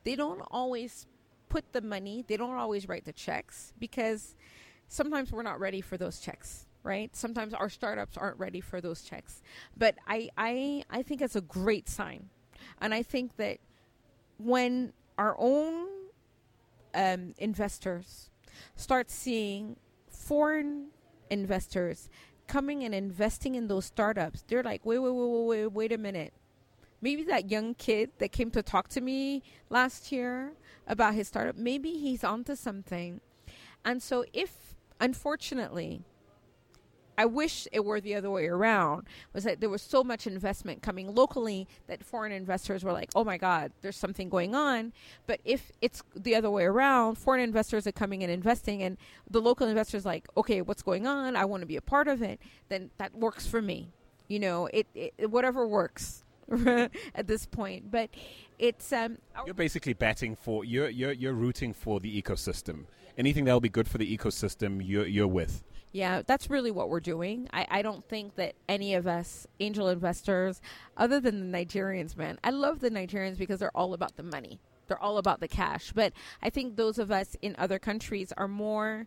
[0.05, 1.07] They don't always
[1.49, 4.35] put the money, they don't always write the checks because
[4.89, 7.17] sometimes we're not ready for those checks right?
[7.17, 9.43] Sometimes our startups aren't ready for those checks.
[9.77, 12.31] But i i i think it's a great sign.
[12.81, 13.59] And i think that
[14.39, 15.89] when our own
[16.95, 18.31] um, investors
[18.77, 19.77] start seeing
[20.09, 20.89] foreign
[21.29, 22.09] investors
[22.47, 25.99] coming and investing in those startups they're like wait wait wait wait wait wait a
[25.99, 26.33] minute.
[27.03, 30.53] Maybe that young kid that came to talk to me last year
[30.87, 33.21] about his startup maybe he's onto something.
[33.85, 36.05] And so if unfortunately,
[37.19, 39.07] I wish it were the other way around.
[39.33, 43.25] Was that there was so much investment coming locally that foreign investors were like, "Oh
[43.25, 44.93] my God, there's something going on."
[45.27, 48.99] But if it's the other way around, foreign investors are coming and investing, and
[49.31, 51.37] the local investors like, "Okay, what's going on?
[51.37, 53.93] I want to be a part of it." Then that works for me.
[54.29, 56.25] You know, it, it whatever works
[57.15, 57.91] at this point.
[57.91, 58.11] But
[58.59, 62.85] it's um, you're basically batting for you're you're you're rooting for the ecosystem.
[63.17, 65.63] Anything that will be good for the ecosystem, you're you're with.
[65.93, 67.49] Yeah, that's really what we're doing.
[67.55, 70.61] I, I don't think that any of us angel investors,
[70.97, 74.61] other than the Nigerians, man, I love the Nigerians because they're all about the money.
[74.89, 75.93] They're all about the cash.
[75.95, 76.13] But
[76.43, 79.07] I think those of us in other countries are more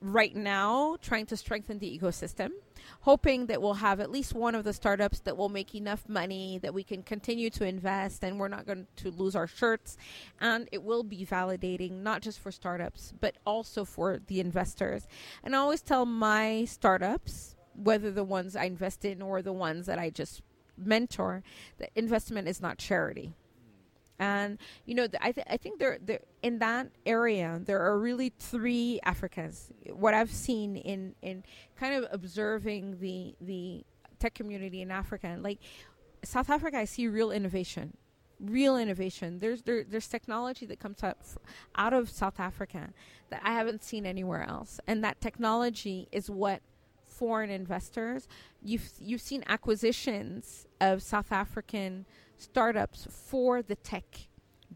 [0.00, 2.50] right now trying to strengthen the ecosystem,
[3.00, 6.58] hoping that we'll have at least one of the startups that will make enough money
[6.62, 9.96] that we can continue to invest and we're not going to lose our shirts.
[10.40, 15.06] And it will be validating, not just for startups, but also for the investors.
[15.42, 19.86] And I always tell my startups, whether the ones I invest in or the ones
[19.86, 20.42] that I just
[20.78, 21.42] mentor,
[21.78, 23.34] that investment is not charity
[24.18, 25.98] and you know th- I, th- I think there,
[26.42, 29.70] in that area there are really three africans.
[29.90, 31.44] What i've seen in in
[31.78, 33.84] kind of observing the the
[34.18, 35.58] tech community in africa like
[36.24, 37.96] south africa i see real innovation
[38.40, 39.38] real innovation.
[39.38, 41.38] There's there, there's technology that comes out f-
[41.74, 42.90] out of south africa
[43.30, 44.80] that i haven't seen anywhere else.
[44.86, 46.60] And that technology is what
[47.16, 48.28] foreign investors
[48.62, 52.04] you've you've seen acquisitions of south african
[52.36, 54.04] startups for the tech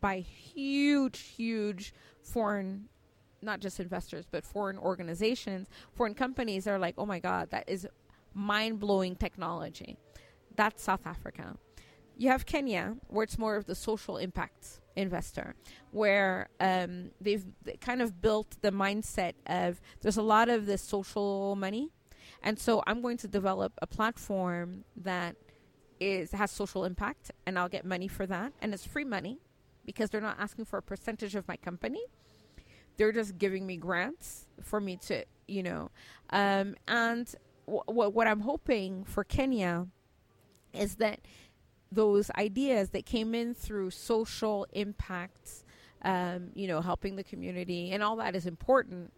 [0.00, 1.92] by huge, huge
[2.22, 2.88] foreign,
[3.42, 7.86] not just investors, but foreign organizations, foreign companies are like, oh my God, that is
[8.34, 9.96] mind blowing technology.
[10.56, 11.56] That's South Africa.
[12.16, 15.54] You have Kenya, where it's more of the social impact investor,
[15.90, 17.46] where um, they've
[17.80, 21.90] kind of built the mindset of there's a lot of this social money.
[22.42, 25.36] And so I'm going to develop a platform that
[26.00, 29.38] is has social impact and I'll get money for that and it's free money
[29.84, 32.02] because they're not asking for a percentage of my company.
[32.96, 35.90] They're just giving me grants for me to, you know.
[36.30, 37.32] Um, and
[37.66, 39.86] w- w- what I'm hoping for Kenya
[40.72, 41.20] is that
[41.90, 45.64] those ideas that came in through social impacts,
[46.02, 49.12] um, you know, helping the community and all that is important,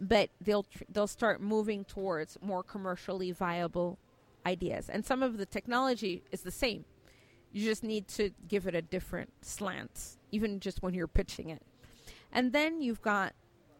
[0.00, 3.98] but they'll tr- they'll start moving towards more commercially viable
[4.46, 4.88] ideas.
[4.88, 6.84] And some of the technology is the same.
[7.52, 11.62] You just need to give it a different slant, even just when you're pitching it.
[12.32, 13.34] And then you've got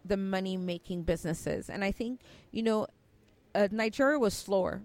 [0.04, 1.68] the money making businesses.
[1.68, 2.86] And I think, you know,
[3.54, 4.82] uh, Nigeria was slower.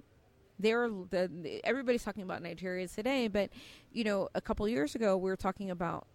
[0.59, 3.49] They the, everybody's talking about Nigeria today, but
[3.91, 6.07] you know, a couple years ago we were talking about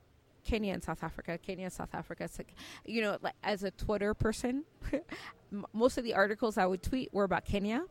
[0.44, 1.38] Kenya and South Africa.
[1.38, 2.28] Kenya and South Africa.
[2.38, 2.54] Like,
[2.84, 4.64] you know, like as a Twitter person,
[5.72, 7.82] most of the articles I would tweet were about Kenya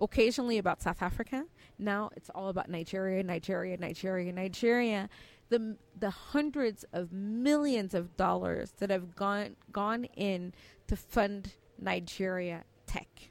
[0.00, 1.44] occasionally about South Africa.
[1.78, 5.08] Now it's all about Nigeria, Nigeria, Nigeria, Nigeria.
[5.48, 10.54] The the hundreds of millions of dollars that have gone gone in
[10.86, 13.30] to fund Nigeria tech.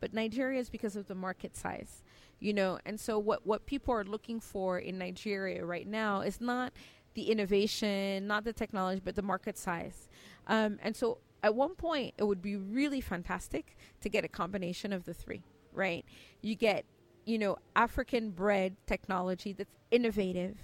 [0.00, 2.04] But Nigeria is because of the market size,
[2.38, 2.78] you know.
[2.86, 6.72] And so what what people are looking for in Nigeria right now is not
[7.14, 10.08] the innovation, not the technology, but the market size.
[10.46, 14.92] Um, and so at one point, it would be really fantastic to get a combination
[14.92, 15.42] of the three
[15.72, 16.04] right?
[16.42, 16.84] You get,
[17.24, 20.56] you know, African bred technology that's innovative,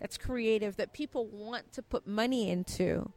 [0.00, 3.12] that's creative, that people want to put money into,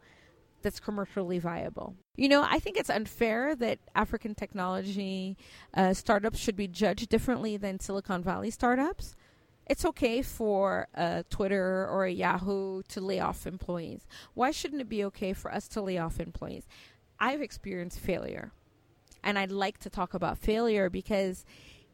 [0.62, 1.96] that's commercially viable.
[2.16, 5.38] You know, I think it's unfair that African technology
[5.74, 9.16] uh, startups should be judged differently than Silicon Valley startups.
[9.66, 14.06] It's okay for a Twitter or a Yahoo to lay off employees.
[14.34, 16.68] Why shouldn't it be okay for us to lay off employees?
[17.20, 18.52] I've experienced failure
[19.24, 21.46] and I'd like to talk about failure because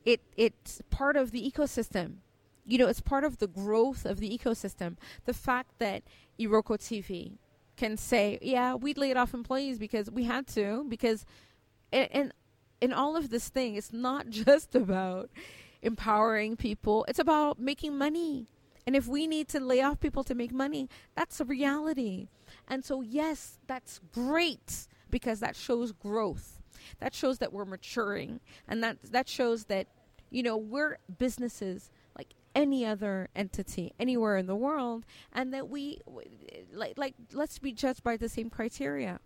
[0.05, 2.17] it it's part of the ecosystem.
[2.65, 4.97] You know, it's part of the growth of the ecosystem.
[5.25, 6.03] The fact that
[6.39, 7.38] Iroko TV
[7.77, 11.25] can say, "Yeah, we laid off employees because we had to," because
[11.91, 12.34] and
[12.82, 15.30] in all of this thing, it's not just about
[15.82, 18.47] empowering people; it's about making money.
[18.88, 22.27] And if we need to lay off people to make money, that's a reality.
[22.67, 26.59] And so, yes, that's great because that shows growth
[27.00, 29.88] that shows that we're maturing and that that shows that
[30.30, 36.00] you know we're businesses like any other entity anywhere in the world and that we
[36.74, 39.20] like like let's be judged by the same criteria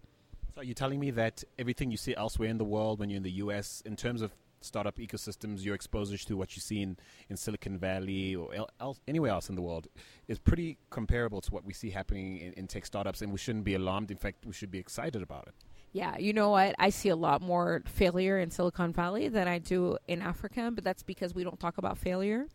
[0.53, 3.17] so you're you telling me that everything you see elsewhere in the world when you're
[3.17, 4.31] in the US in terms of
[4.63, 6.97] startup ecosystems, your exposure to what you see in,
[7.29, 9.87] in Silicon Valley or el- el- anywhere else in the world
[10.27, 13.65] is pretty comparable to what we see happening in, in tech startups, and we shouldn't
[13.65, 14.11] be alarmed.
[14.11, 15.53] In fact, we should be excited about it.
[15.93, 16.73] Yeah, you know what?
[16.79, 20.83] I see a lot more failure in Silicon Valley than I do in Africa, but
[20.83, 22.47] that's because we don't talk about failure.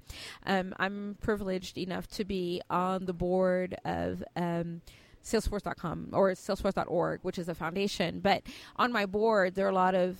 [0.44, 4.22] Um, I'm privileged enough to be on the board of.
[4.36, 4.82] Um,
[5.24, 8.20] Salesforce.com or Salesforce.org, which is a foundation.
[8.20, 8.44] But
[8.76, 10.16] on my board, there are a lot of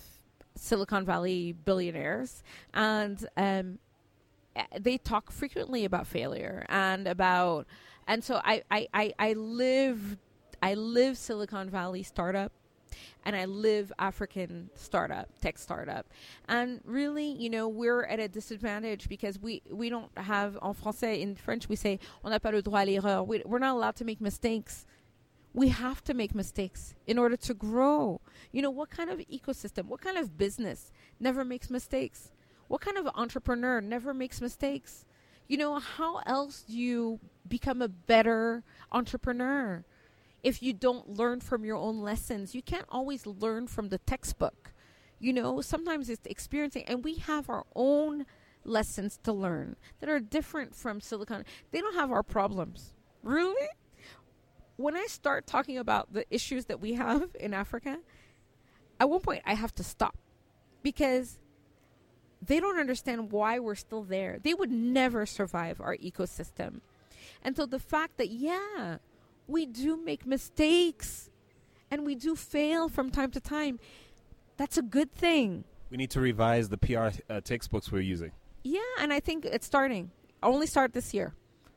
[0.55, 2.43] Silicon Valley billionaires,
[2.73, 3.79] and um,
[4.55, 7.65] uh, they talk frequently about failure and about,
[8.07, 10.17] and so I, I, I, I live,
[10.61, 12.51] I live Silicon Valley startup
[13.25, 16.07] and I live African startup, tech startup.
[16.47, 21.21] And really, you know, we're at a disadvantage because we, we don't have, en français,
[21.21, 23.23] in French, we say, on n'a pas le droit à l'erreur.
[23.23, 24.85] We, we're not allowed to make mistakes.
[25.53, 28.21] We have to make mistakes in order to grow.
[28.51, 32.31] You know, what kind of ecosystem, what kind of business never makes mistakes?
[32.67, 35.05] What kind of entrepreneur never makes mistakes?
[35.47, 39.83] You know, how else do you become a better entrepreneur?
[40.43, 42.55] If you don't learn from your own lessons.
[42.55, 44.73] You can't always learn from the textbook.
[45.19, 48.25] You know, sometimes it's experiencing, and we have our own
[48.63, 51.43] lessons to learn that are different from Silicon.
[51.71, 52.93] They don't have our problems.
[53.23, 53.67] Really?
[54.77, 57.99] When I start talking about the issues that we have in Africa,
[58.99, 60.17] at one point I have to stop
[60.83, 61.37] because
[62.41, 64.39] they don't understand why we're still there.
[64.41, 66.79] They would never survive our ecosystem.
[67.43, 68.97] And so the fact that, yeah,
[69.49, 71.29] we do make mistakes
[71.89, 73.79] and we do fail from time to time.
[74.57, 75.63] That's a good thing.
[75.89, 78.31] We need to revise the PR uh, textbooks we're using.
[78.63, 80.11] Yeah, and I think it's starting.
[80.43, 81.33] Only start this year.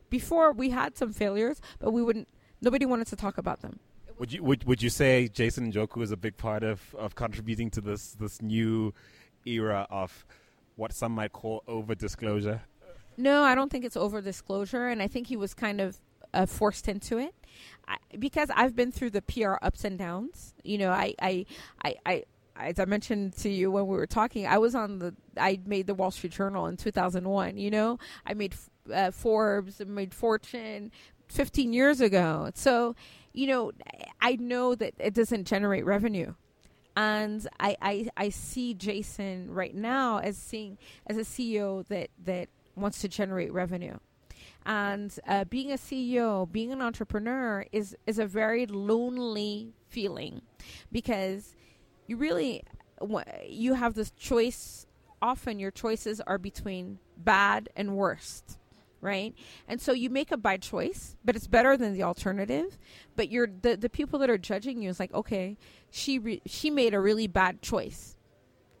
[0.09, 2.27] Before we had some failures, but we wouldn't.
[2.61, 3.79] Nobody wanted to talk about them.
[4.19, 7.71] Would you would would you say Jason Njoku is a big part of, of contributing
[7.71, 8.93] to this this new
[9.45, 10.25] era of
[10.75, 12.61] what some might call over disclosure?
[13.17, 15.99] No, I don't think it's over disclosure, and I think he was kind of
[16.33, 17.33] uh, forced into it.
[17.87, 20.53] I, because I've been through the PR ups and downs.
[20.63, 21.45] You know, I, I,
[21.83, 22.23] I, I
[22.55, 25.87] as I mentioned to you when we were talking, I was on the, I made
[25.87, 27.57] the Wall Street Journal in 2001.
[27.57, 28.55] You know, I made
[28.93, 30.91] uh, Forbes, I made Fortune
[31.29, 32.51] 15 years ago.
[32.53, 32.95] So,
[33.33, 33.71] you know,
[34.21, 36.33] I know that it doesn't generate revenue.
[36.95, 40.77] And I, I, I see Jason right now as seeing
[41.07, 43.97] as a CEO that, that wants to generate revenue.
[44.65, 50.41] And uh, being a CEO, being an entrepreneur is is a very lonely feeling
[50.91, 51.55] because
[52.07, 52.63] you really
[53.45, 54.85] you have this choice.
[55.21, 58.57] Often your choices are between bad and worst
[59.03, 59.35] right?
[59.67, 62.77] And so you make a bad choice, but it's better than the alternative.
[63.15, 65.57] But you're the the people that are judging you is like, okay,
[65.91, 68.17] she re- she made a really bad choice.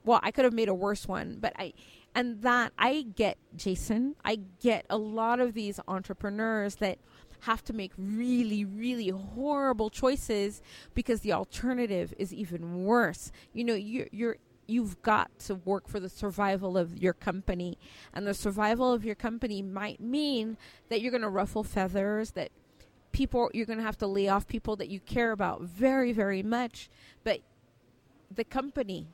[0.05, 1.73] Well, I could have made a worse one, but I
[2.15, 6.99] and that I get, Jason, I get a lot of these entrepreneurs that
[7.41, 10.61] have to make really, really horrible choices
[10.93, 13.31] because the alternative is even worse.
[13.51, 17.77] You know, you're, you're you've got to work for the survival of your company.
[18.13, 20.57] And the survival of your company might mean
[20.89, 22.49] that you're going to ruffle feathers, that
[23.11, 26.43] people, you're going to have to lay off people that you care about very, very
[26.43, 26.89] much.
[27.23, 27.41] But
[28.33, 29.07] the company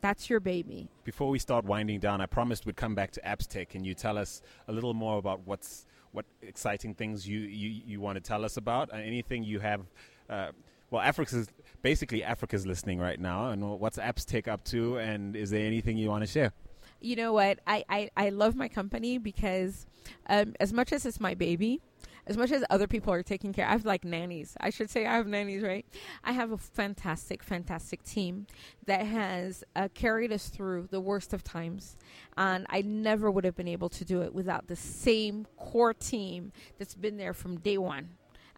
[0.00, 0.88] that's your baby.
[1.04, 4.18] Before we start winding down, I promised we'd come back to AppsTech and you tell
[4.18, 8.44] us a little more about what's what exciting things you, you, you want to tell
[8.44, 9.82] us about and anything you have.
[10.28, 10.48] Uh,
[10.90, 11.48] well, Africa's
[11.82, 16.08] basically Africa's listening right now, and what's AppsTech up to, and is there anything you
[16.08, 16.52] want to share?
[17.00, 17.60] You know what?
[17.66, 19.86] I, I, I love my company because
[20.28, 21.80] um, as much as it's my baby,
[22.28, 24.54] as much as other people are taking care, I have like nannies.
[24.60, 25.86] I should say I have nannies, right?
[26.22, 28.46] I have a fantastic, fantastic team
[28.86, 31.96] that has uh, carried us through the worst of times.
[32.36, 36.52] And I never would have been able to do it without the same core team
[36.78, 38.10] that's been there from day one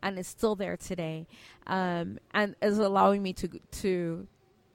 [0.03, 1.27] and is still there today
[1.67, 4.27] um, and is allowing me to, to,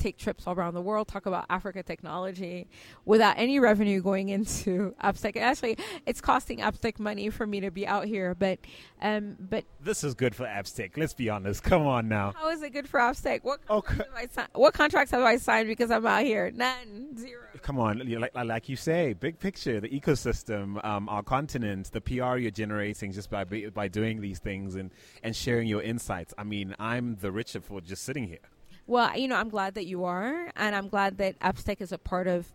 [0.05, 2.67] take trips all around the world, talk about Africa technology
[3.05, 5.35] without any revenue going into AppsTech.
[5.35, 8.59] Actually, it's costing AppsTech money for me to be out here, but
[9.01, 10.97] um, but this is good for AppsTech.
[10.97, 11.63] Let's be honest.
[11.63, 12.33] Come on now.
[12.35, 13.43] How is it good for AppsTech?
[13.43, 14.03] What okay.
[14.31, 16.51] Si- what contracts have I signed because I'm out here?
[16.53, 17.41] None, zero.
[17.61, 22.37] Come on, like like you say, big picture, the ecosystem, um, our continent, the PR
[22.37, 24.91] you're generating just by by doing these things and
[25.23, 26.33] and sharing your insights.
[26.37, 28.45] I mean, I'm the richer for just sitting here.
[28.87, 31.97] Well, you know, I'm glad that you are, and I'm glad that AppsTech is a
[31.97, 32.47] part of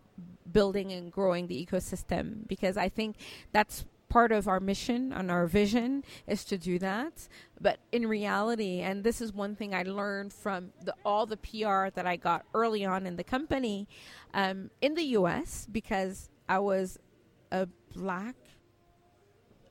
[0.51, 3.17] building and growing the ecosystem because I think
[3.53, 7.29] that's part of our mission and our vision is to do that.
[7.61, 11.91] But in reality, and this is one thing I learned from the, all the PR
[11.95, 13.89] that I got early on in the company
[14.35, 16.99] um, in the US because I was
[17.51, 18.37] a black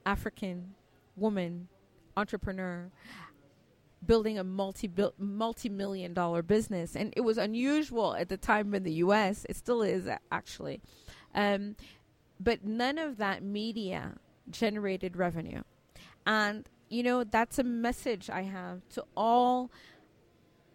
[0.05, 0.73] African
[1.15, 1.67] woman
[2.15, 2.91] entrepreneur
[4.05, 8.83] building a multi multi million dollar business, and it was unusual at the time in
[8.83, 9.45] the U.S.
[9.49, 10.81] It still is actually,
[11.35, 11.75] um,
[12.39, 14.15] but none of that media
[14.49, 15.61] generated revenue,
[16.25, 19.71] and you know that's a message I have to all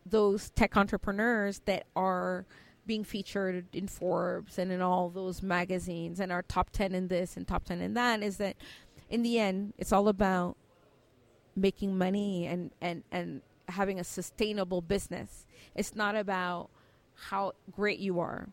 [0.06, 2.46] those tech entrepreneurs that are
[2.86, 7.34] being featured in Forbes and in all those magazines and our top 10 in this
[7.34, 8.56] and top 10 in that is that
[9.08, 10.56] in the end, it's all about
[11.56, 15.46] making money and, and, and having a sustainable business.
[15.74, 16.70] It's not about
[17.14, 18.48] how great you are.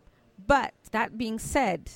[0.45, 1.89] But that being said,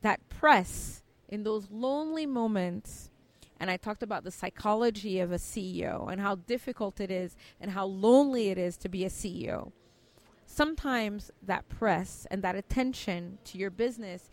[0.00, 3.10] that press in those lonely moments,
[3.58, 7.70] and I talked about the psychology of a CEO and how difficult it is and
[7.70, 9.72] how lonely it is to be a CEO.
[10.46, 14.28] Sometimes that press and that attention to your business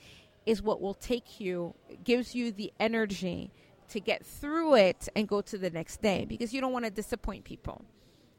[0.46, 3.52] is what will take you, gives you the energy
[3.90, 6.92] to get through it and go to the next day because you don't want to
[6.92, 7.84] disappoint people.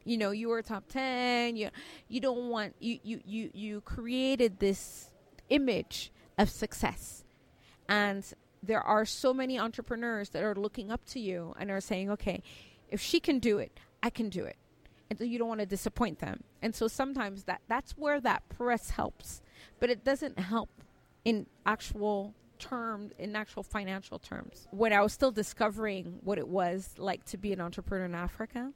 [0.03, 1.69] You know you were top 10 you
[2.07, 5.11] you don't want you you you you created this
[5.49, 7.23] image of success.
[7.87, 8.25] And
[8.63, 12.41] there are so many entrepreneurs that are looking up to you and are saying okay
[12.89, 14.57] if she can do it i can do it.
[15.09, 16.41] And so you don't want to disappoint them.
[16.61, 19.41] And so sometimes that that's where that press helps.
[19.79, 20.69] But it doesn't help
[21.25, 26.93] in actual terms in actual financial terms when i was still discovering what it was
[26.97, 28.71] like to be an entrepreneur in africa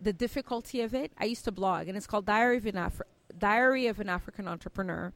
[0.00, 3.02] the difficulty of it, I used to blog, and it's called Diary of an Afri-
[3.36, 5.12] Diary of an African Entrepreneur.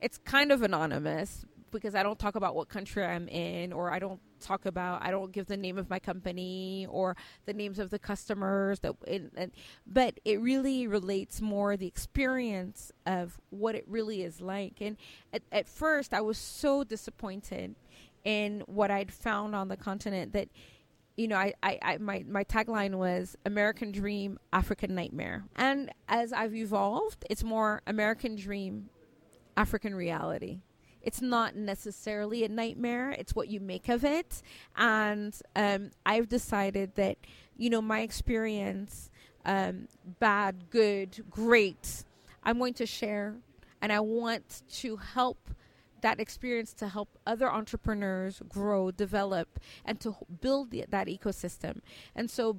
[0.00, 3.98] It's kind of anonymous because I don't talk about what country I'm in, or I
[3.98, 7.16] don't talk about, I don't give the name of my company or
[7.46, 8.80] the names of the customers.
[8.80, 9.54] That, it, it,
[9.86, 14.80] but it really relates more the experience of what it really is like.
[14.80, 14.96] And
[15.32, 17.74] at, at first, I was so disappointed
[18.24, 20.48] in what I'd found on the continent that
[21.16, 25.44] you know, I, I, I, my, my tagline was American Dream, African Nightmare.
[25.56, 28.88] And as I've evolved, it's more American Dream,
[29.56, 30.60] African Reality.
[31.02, 34.42] It's not necessarily a nightmare, it's what you make of it.
[34.76, 37.18] And um, I've decided that,
[37.56, 39.10] you know, my experience,
[39.44, 39.88] um,
[40.18, 42.04] bad, good, great,
[42.42, 43.36] I'm going to share.
[43.80, 45.50] And I want to help
[46.00, 51.80] that experience to help other entrepreneurs grow, develop, and to build the, that ecosystem.
[52.14, 52.58] And so,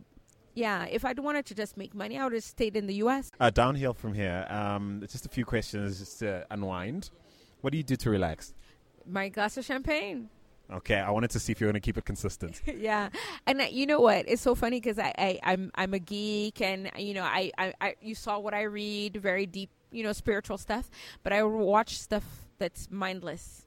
[0.55, 3.31] yeah, if I'd wanted to just make money, I would have stayed in the U.S.
[3.39, 4.45] Uh, downhill from here.
[4.49, 7.11] Um, just a few questions just to unwind.
[7.61, 8.53] What do you do to relax?
[9.05, 10.29] My glass of champagne.
[10.71, 12.61] Okay, I wanted to see if you're going to keep it consistent.
[12.77, 13.09] yeah,
[13.47, 14.25] and uh, you know what?
[14.27, 17.73] It's so funny because I, I I'm I'm a geek, and you know I, I
[17.81, 20.91] I you saw what I read, very deep, you know, spiritual stuff.
[21.23, 22.23] But I watch stuff
[22.59, 23.65] that's mindless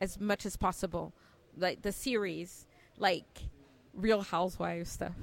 [0.00, 1.12] as much as possible.
[1.56, 2.66] Like the series,
[2.98, 3.42] like
[3.94, 5.14] Real Housewives stuff.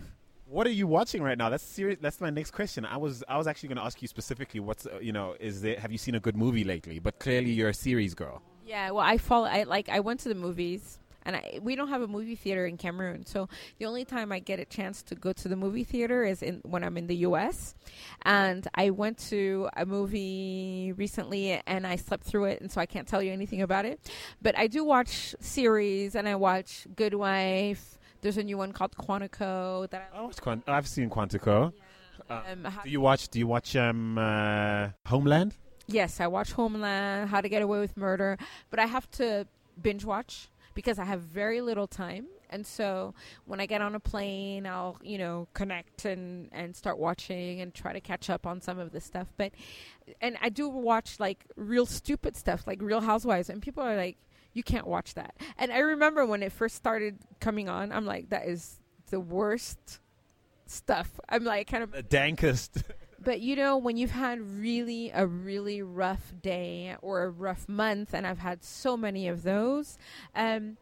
[0.49, 1.49] What are you watching right now?
[1.49, 1.99] That's serious.
[2.01, 2.83] That's my next question.
[2.83, 4.59] I was I was actually going to ask you specifically.
[4.59, 5.79] What's uh, you know is there?
[5.79, 6.97] Have you seen a good movie lately?
[6.97, 8.41] But clearly you're a series girl.
[8.65, 8.89] Yeah.
[8.89, 9.45] Well, I follow.
[9.45, 9.89] I like.
[9.89, 13.25] I went to the movies and I, we don't have a movie theater in Cameroon.
[13.25, 13.47] So
[13.77, 16.61] the only time I get a chance to go to the movie theater is in
[16.63, 17.75] when I'm in the U.S.
[18.23, 22.87] And I went to a movie recently, and I slept through it, and so I
[22.87, 23.99] can't tell you anything about it.
[24.41, 27.98] But I do watch series, and I watch Good Wife.
[28.21, 30.17] There's a new one called Quantico that I.
[30.17, 31.73] Oh, Quant- I've seen Quantico.
[31.75, 31.83] Yeah.
[32.29, 33.29] Uh, um, do you watch?
[33.29, 35.55] Do you watch um, uh, Homeland?
[35.87, 38.37] Yes, I watch Homeland, How to Get Away with Murder,
[38.69, 39.47] but I have to
[39.81, 42.27] binge watch because I have very little time.
[42.51, 43.13] And so
[43.45, 47.73] when I get on a plane, I'll, you know, connect and, and start watching and
[47.73, 49.33] try to catch up on some of this stuff.
[49.37, 49.51] But,
[50.21, 54.17] and I do watch like real stupid stuff, like Real Housewives, and people are like,
[54.53, 55.35] you can't watch that.
[55.57, 59.99] And I remember when it first started coming on, I'm like, that is the worst
[60.65, 61.19] stuff.
[61.27, 61.91] I'm like, kind of.
[61.91, 62.83] The dankest.
[63.21, 68.13] But you know, when you've had really a really rough day or a rough month,
[68.13, 69.97] and I've had so many of those,
[70.35, 70.77] um,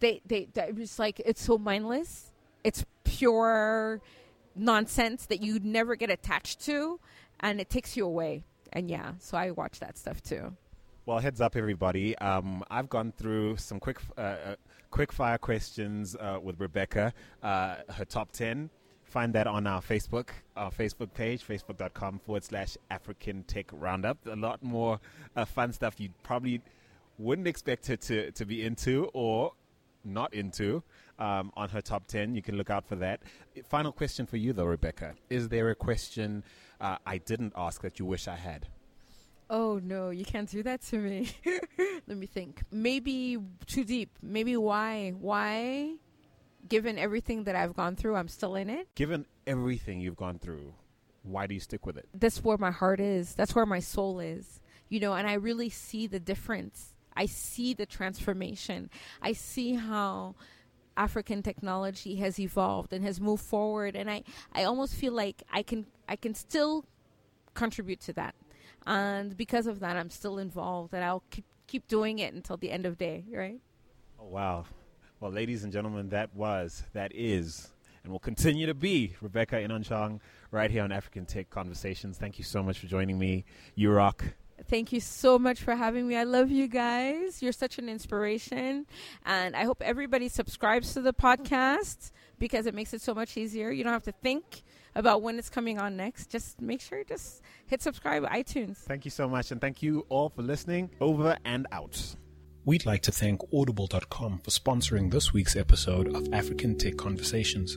[0.00, 2.30] they they it was like it's so mindless.
[2.62, 4.02] It's pure
[4.54, 7.00] nonsense that you never get attached to,
[7.40, 8.44] and it takes you away.
[8.72, 10.54] And yeah, so I watch that stuff too.
[11.06, 12.16] Well, heads up, everybody.
[12.16, 14.54] Um, I've gone through some quick, uh, uh,
[14.90, 17.12] quick fire questions uh, with Rebecca.
[17.42, 18.70] Uh, her top ten
[19.02, 24.16] find that on our Facebook, our Facebook page, facebook.com forward slash African Tech Roundup.
[24.26, 24.98] A lot more
[25.36, 26.62] uh, fun stuff you probably
[27.18, 29.52] wouldn't expect her to, to be into or
[30.06, 30.82] not into
[31.18, 32.34] um, on her top 10.
[32.34, 33.20] You can look out for that.
[33.68, 35.16] Final question for you, though, Rebecca.
[35.28, 36.44] Is there a question
[36.80, 38.68] uh, I didn't ask that you wish I had?
[39.50, 41.30] Oh no, you can't do that to me.
[42.06, 42.62] Let me think.
[42.70, 44.10] Maybe too deep.
[44.22, 45.10] Maybe why?
[45.18, 45.96] Why
[46.68, 48.94] given everything that I've gone through, I'm still in it.
[48.94, 50.72] Given everything you've gone through,
[51.22, 52.08] why do you stick with it?
[52.14, 53.34] That's where my heart is.
[53.34, 54.60] That's where my soul is.
[54.88, 56.94] You know, and I really see the difference.
[57.16, 58.90] I see the transformation.
[59.22, 60.34] I see how
[60.96, 64.22] African technology has evolved and has moved forward and I,
[64.52, 66.84] I almost feel like I can I can still
[67.54, 68.34] contribute to that.
[68.86, 72.70] And because of that, I'm still involved, and I'll keep keep doing it until the
[72.70, 73.24] end of day.
[73.32, 73.60] Right?
[74.20, 74.64] Oh wow!
[75.20, 77.74] Well, ladies and gentlemen, that was that is
[78.04, 80.20] and will continue to be Rebecca Enonchong
[80.50, 82.18] right here on African Tech Conversations.
[82.18, 83.44] Thank you so much for joining me.
[83.74, 84.24] You rock.
[84.68, 86.16] Thank you so much for having me.
[86.16, 87.42] I love you guys.
[87.42, 88.86] You're such an inspiration.
[89.24, 93.70] And I hope everybody subscribes to the podcast because it makes it so much easier.
[93.70, 94.62] You don't have to think
[94.94, 96.30] about when it's coming on next.
[96.30, 98.78] Just make sure you just hit subscribe iTunes.
[98.78, 99.50] Thank you so much.
[99.50, 100.90] And thank you all for listening.
[101.00, 102.16] Over and out.
[102.66, 107.76] We'd like to thank Audible.com for sponsoring this week's episode of African Tech Conversations.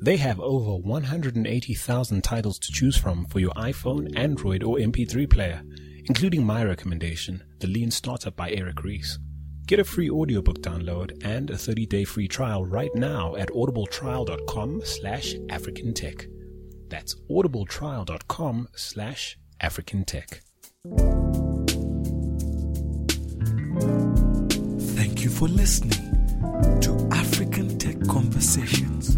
[0.00, 5.62] They have over 180,000 titles to choose from for your iPhone, Android, or MP3 player,
[6.04, 9.18] including my recommendation, The Lean Startup by Eric Ries.
[9.66, 15.34] Get a free audiobook download and a 30-day free trial right now at audibletrial.com slash
[15.48, 16.26] africantech.
[16.88, 20.40] That's audibletrial.com slash africantech.
[24.96, 26.08] Thank you for listening
[26.80, 29.16] to African Tech Conversations.